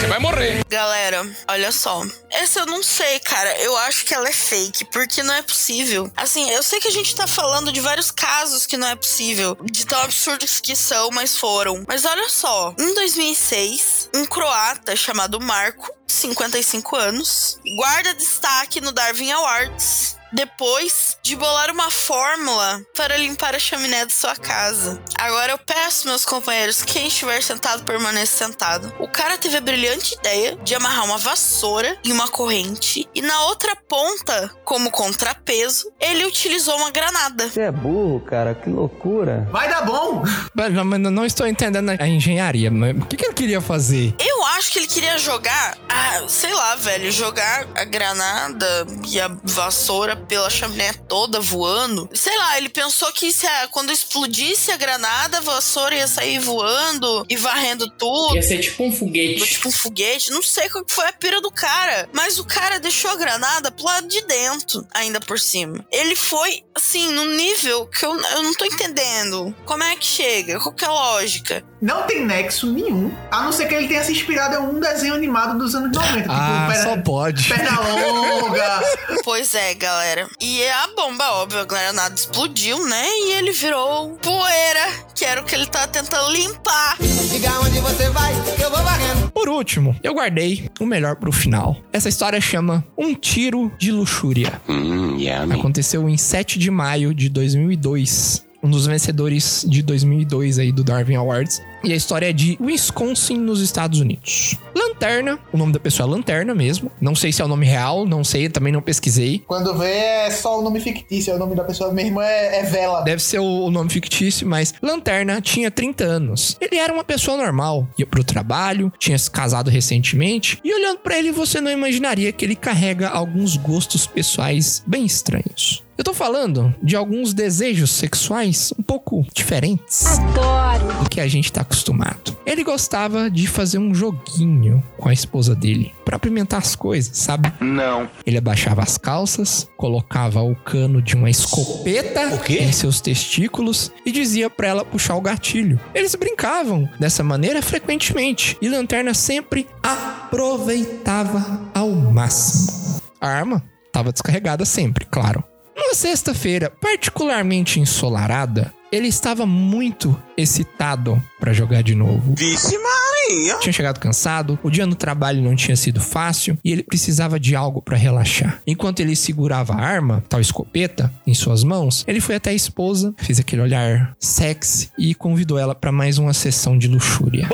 [0.00, 0.64] Você vai morrer.
[0.68, 2.02] Galera, olha só.
[2.30, 3.56] Essa eu não sei, cara.
[3.58, 6.10] Eu acho que ela é fake, porque não é possível.
[6.16, 9.56] Assim, eu sei que a gente tá falando de vários casos que não é possível,
[9.70, 11.84] de tão absurdos que são, mas foram.
[11.86, 19.30] Mas olha só, em 2006, um croata chamado Marco, 55 anos, guarda destaque no Darwin
[19.32, 20.16] Awards.
[20.32, 25.00] Depois de bolar uma fórmula para limpar a chaminé de sua casa.
[25.18, 28.92] Agora eu peço, meus companheiros, quem estiver sentado, permaneça sentado.
[28.98, 33.44] O cara teve a brilhante ideia de amarrar uma vassoura e uma corrente, e na
[33.44, 37.48] outra ponta, como contrapeso, ele utilizou uma granada.
[37.48, 39.46] Você é burro, cara, que loucura.
[39.50, 40.24] Vai dar bom!
[40.54, 42.70] Mas não, mas não estou entendendo a engenharia.
[42.70, 44.14] Mas o que, que ele queria fazer?
[44.18, 49.28] Eu acho que ele queria jogar, ah, sei lá, velho, jogar a granada e a
[49.44, 52.08] vassoura pela chaminé toda voando.
[52.14, 56.38] Sei lá, ele pensou que se a- quando explodisse a granada, a vassoura ia sair
[56.38, 58.34] voando e varrendo tudo.
[58.34, 59.44] Ia ser tipo um foguete.
[59.44, 62.08] Tipo um foguete, não sei qual que foi a pira do cara.
[62.12, 65.84] Mas o cara deixou a granada pro lado de dentro, ainda por cima.
[65.90, 69.54] Ele foi, assim, num nível que eu, eu não tô entendendo.
[69.64, 70.58] Como é que chega?
[70.60, 71.64] Qual que é a lógica?
[71.82, 75.14] Não tem nexo nenhum, a não ser que ele tenha se inspirado em um desenho
[75.14, 76.26] animado dos anos 90.
[76.30, 77.48] Ah, tipo, só perna, pode.
[77.48, 78.82] perna longa.
[79.24, 80.28] Pois é, galera.
[80.40, 83.04] E a bomba, óbvio, a granada explodiu, né?
[83.04, 86.96] E ele virou poeira, que era o que ele tava tentando limpar.
[87.30, 89.30] Diga onde você vai, que eu vou varrendo.
[89.32, 91.76] Por último, eu guardei o melhor pro final.
[91.92, 94.60] Essa história chama Um Tiro de Luxúria.
[94.68, 95.54] Hum, yummy.
[95.58, 98.44] Aconteceu em 7 de maio de 2002.
[98.62, 101.60] Um dos vencedores de 2002 aí do Darwin Awards.
[101.82, 104.56] E a história é de Wisconsin, nos Estados Unidos.
[104.74, 106.90] Lanterna, o nome da pessoa é Lanterna mesmo.
[107.00, 109.42] Não sei se é o nome real, não sei, também não pesquisei.
[109.48, 112.62] Quando vê, é só o nome fictício, é o nome da pessoa mesmo é, é
[112.62, 113.02] Vela.
[113.02, 116.56] Deve ser o, o nome fictício, mas Lanterna tinha 30 anos.
[116.60, 121.18] Ele era uma pessoa normal, ia pro trabalho, tinha se casado recentemente, e olhando pra
[121.18, 125.82] ele você não imaginaria que ele carrega alguns gostos pessoais bem estranhos.
[126.02, 131.04] Eu tô falando de alguns desejos sexuais um pouco diferentes Adoro.
[131.04, 132.36] do que a gente tá acostumado.
[132.44, 137.52] Ele gostava de fazer um joguinho com a esposa dele pra apimentar as coisas, sabe?
[137.60, 138.10] Não.
[138.26, 144.50] Ele abaixava as calças, colocava o cano de uma escopeta em seus testículos e dizia
[144.50, 145.78] pra ela puxar o gatilho.
[145.94, 153.00] Eles brincavam dessa maneira frequentemente e Lanterna sempre aproveitava ao máximo.
[153.20, 155.44] A arma estava descarregada sempre, claro.
[155.82, 162.34] Numa sexta-feira particularmente ensolarada, ele estava muito excitado para jogar de novo.
[162.36, 163.58] Vixe Maria.
[163.58, 167.56] Tinha chegado cansado, o dia no trabalho não tinha sido fácil e ele precisava de
[167.56, 168.60] algo para relaxar.
[168.64, 173.12] Enquanto ele segurava a arma, tal escopeta, em suas mãos, ele foi até a esposa,
[173.18, 177.48] fez aquele olhar sexy e convidou ela para mais uma sessão de luxúria.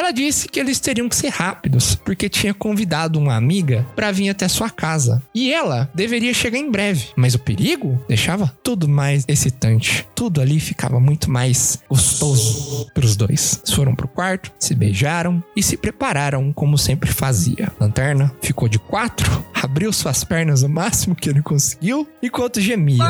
[0.00, 4.30] Ela disse que eles teriam que ser rápidos, porque tinha convidado uma amiga para vir
[4.30, 5.22] até sua casa.
[5.34, 10.08] E ela deveria chegar em breve, mas o perigo deixava tudo mais excitante.
[10.14, 13.60] Tudo ali ficava muito mais gostoso para os dois.
[13.62, 17.70] Eles foram pro quarto, se beijaram e se prepararam como sempre fazia.
[17.78, 23.04] Lanterna ficou de quatro, abriu suas pernas o máximo que ele conseguiu, enquanto gemia.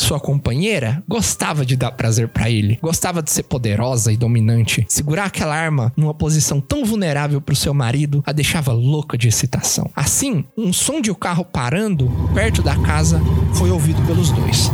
[0.00, 4.84] Sua companheira gostava de dar prazer pra ele, gostava de ser poderosa e dominante.
[4.88, 9.90] Segurar aquela arma numa posição tão vulnerável pro seu marido a deixava louca de excitação.
[9.94, 13.20] Assim, um som de um carro parando perto da casa
[13.52, 14.70] foi ouvido pelos dois.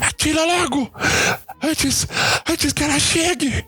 [0.00, 0.90] Atira logo!
[1.62, 2.06] Antes,
[2.48, 3.64] antes que ela chegue!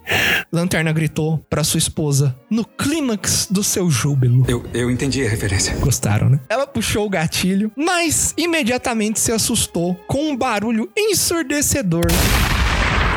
[0.53, 4.45] Lanterna gritou pra sua esposa no clímax do seu júbilo.
[4.49, 5.75] Eu, eu entendi a referência.
[5.77, 6.41] Gostaram, né?
[6.49, 12.07] Ela puxou o gatilho, mas imediatamente se assustou com um barulho ensurdecedor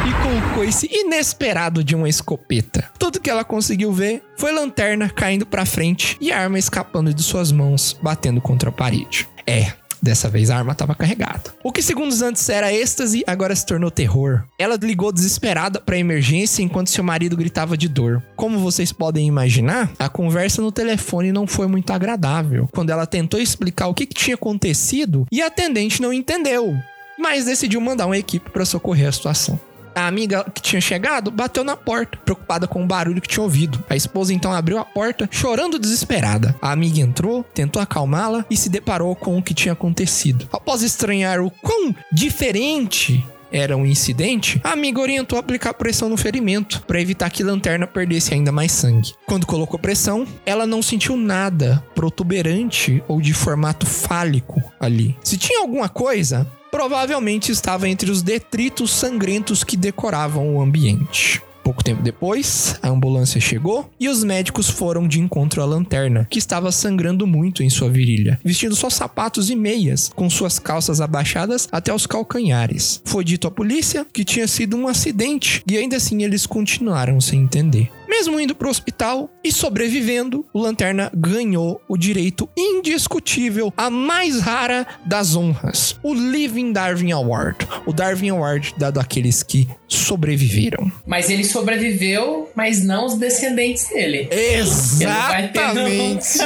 [0.07, 2.89] e com o coice inesperado de uma escopeta.
[2.97, 7.21] Tudo que ela conseguiu ver foi lanterna caindo pra frente e a arma escapando de
[7.21, 9.27] suas mãos, batendo contra a parede.
[9.45, 9.73] É.
[10.01, 11.53] Dessa vez a arma estava carregada.
[11.63, 14.43] O que segundos antes era êxtase, agora se tornou terror.
[14.57, 18.23] Ela ligou desesperada para a emergência enquanto seu marido gritava de dor.
[18.35, 22.69] Como vocês podem imaginar, a conversa no telefone não foi muito agradável.
[22.71, 26.75] Quando ela tentou explicar o que, que tinha acontecido e a atendente não entendeu,
[27.17, 29.59] mas decidiu mandar uma equipe para socorrer a situação.
[29.99, 33.83] A amiga que tinha chegado bateu na porta, preocupada com o barulho que tinha ouvido.
[33.89, 36.55] A esposa então abriu a porta, chorando desesperada.
[36.61, 40.47] A amiga entrou, tentou acalmá-la e se deparou com o que tinha acontecido.
[40.53, 43.21] Após estranhar o quão diferente
[43.51, 47.87] era um incidente, a amiga orientou a aplicar pressão no ferimento para evitar que Lanterna
[47.87, 49.13] perdesse ainda mais sangue.
[49.25, 55.17] Quando colocou pressão, ela não sentiu nada protuberante ou de formato fálico ali.
[55.23, 61.41] Se tinha alguma coisa, provavelmente estava entre os detritos sangrentos que decoravam o ambiente.
[61.69, 66.39] Pouco tempo depois, a ambulância chegou e os médicos foram de encontro à lanterna, que
[66.39, 71.69] estava sangrando muito em sua virilha, vestindo só sapatos e meias, com suas calças abaixadas
[71.71, 73.03] até os calcanhares.
[73.05, 77.39] Foi dito à polícia que tinha sido um acidente e ainda assim eles continuaram sem
[77.39, 77.91] entender.
[78.09, 84.87] Mesmo indo pro hospital e sobrevivendo, o Lanterna ganhou o direito indiscutível, a mais rara
[85.05, 87.67] das honras, o Living Darwin Award.
[87.85, 90.91] O Darwin Award dado àqueles que sobreviveram.
[91.05, 94.27] Mas ele sobreviveu, mas não os descendentes dele.
[94.31, 96.39] Exatamente.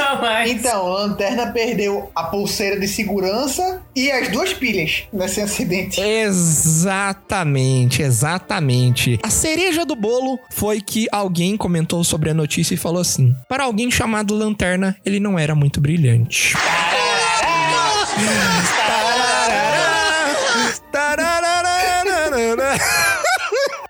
[0.46, 6.00] Então, a Lanterna perdeu a pulseira de segurança e as duas pilhas nesse acidente.
[6.00, 9.18] Exatamente, exatamente.
[9.22, 13.64] A cereja do bolo foi que alguém comentou sobre a notícia e falou assim: para
[13.64, 16.54] alguém chamado Lanterna, ele não era muito brilhante.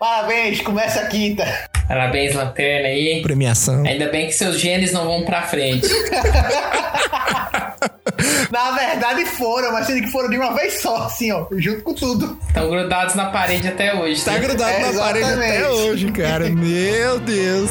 [0.05, 1.46] Parabéns, começa a quinta.
[1.88, 3.22] Parabéns, Lanterna aí.
[3.22, 3.82] Premiação.
[3.86, 5.88] Ainda bem que seus genes não vão pra frente.
[8.52, 11.94] Na verdade foram, mas sendo que foram de uma vez só, assim, ó, junto com
[11.94, 12.38] tudo.
[12.46, 14.22] Estão grudados na parede até hoje.
[14.22, 14.40] Tá né?
[14.40, 15.88] grudado É, na parede até exatamente.
[15.88, 16.50] hoje, cara.
[16.50, 17.70] Meu Deus.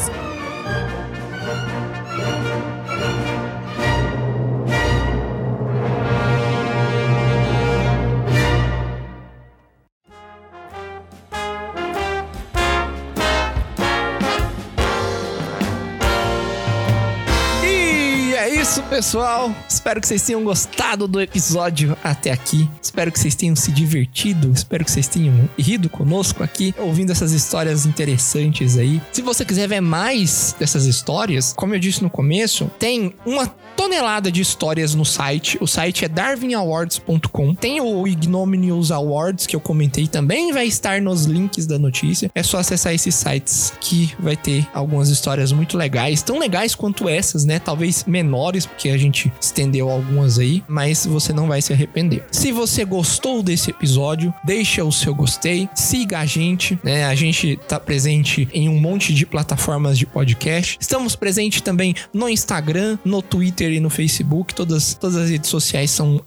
[18.64, 19.54] Isso, pessoal.
[19.68, 22.66] Espero que vocês tenham gostado do episódio até aqui.
[22.80, 24.50] Espero que vocês tenham se divertido.
[24.50, 29.02] Espero que vocês tenham rido conosco aqui, ouvindo essas histórias interessantes aí.
[29.12, 33.46] Se você quiser ver mais dessas histórias, como eu disse no começo, tem uma
[33.76, 35.58] tonelada de histórias no site.
[35.60, 37.54] O site é darwinawards.com.
[37.54, 42.30] Tem o Ignominious Awards que eu comentei também, vai estar nos links da notícia.
[42.34, 47.08] É só acessar esses sites que vai ter algumas histórias muito legais, tão legais quanto
[47.08, 47.58] essas, né?
[47.58, 52.24] Talvez menores, porque a gente estendeu algumas aí, mas você não vai se arrepender.
[52.30, 57.04] Se você gostou desse episódio, deixa o seu gostei, siga a gente, né?
[57.04, 60.78] A gente tá presente em um monte de plataformas de podcast.
[60.80, 64.54] Estamos presentes também no Instagram, no Twitter e no Facebook.
[64.54, 66.22] Todas, todas as redes sociais são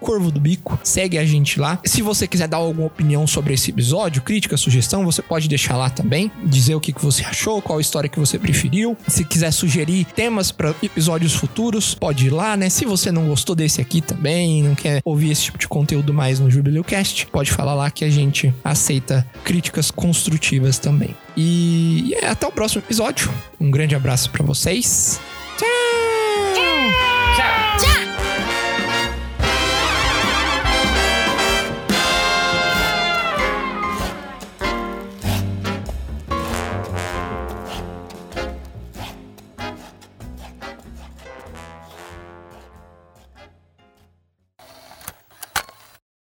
[0.00, 0.78] Corvo do Bico.
[0.82, 1.78] Segue a gente lá.
[1.84, 5.90] Se você quiser dar alguma opinião sobre esse episódio, crítica, sugestão, você pode deixar lá
[5.90, 6.30] também.
[6.44, 8.96] Dizer o que você achou, qual história que você preferiu.
[9.06, 11.49] Se quiser sugerir temas para episódios futuros,
[11.98, 12.68] pode ir lá, né?
[12.68, 16.40] Se você não gostou desse aqui também, não quer ouvir esse tipo de conteúdo mais
[16.40, 21.14] no Jubileu Cast, pode falar lá que a gente aceita críticas construtivas também.
[21.36, 23.30] E até o próximo episódio.
[23.60, 25.20] Um grande abraço para vocês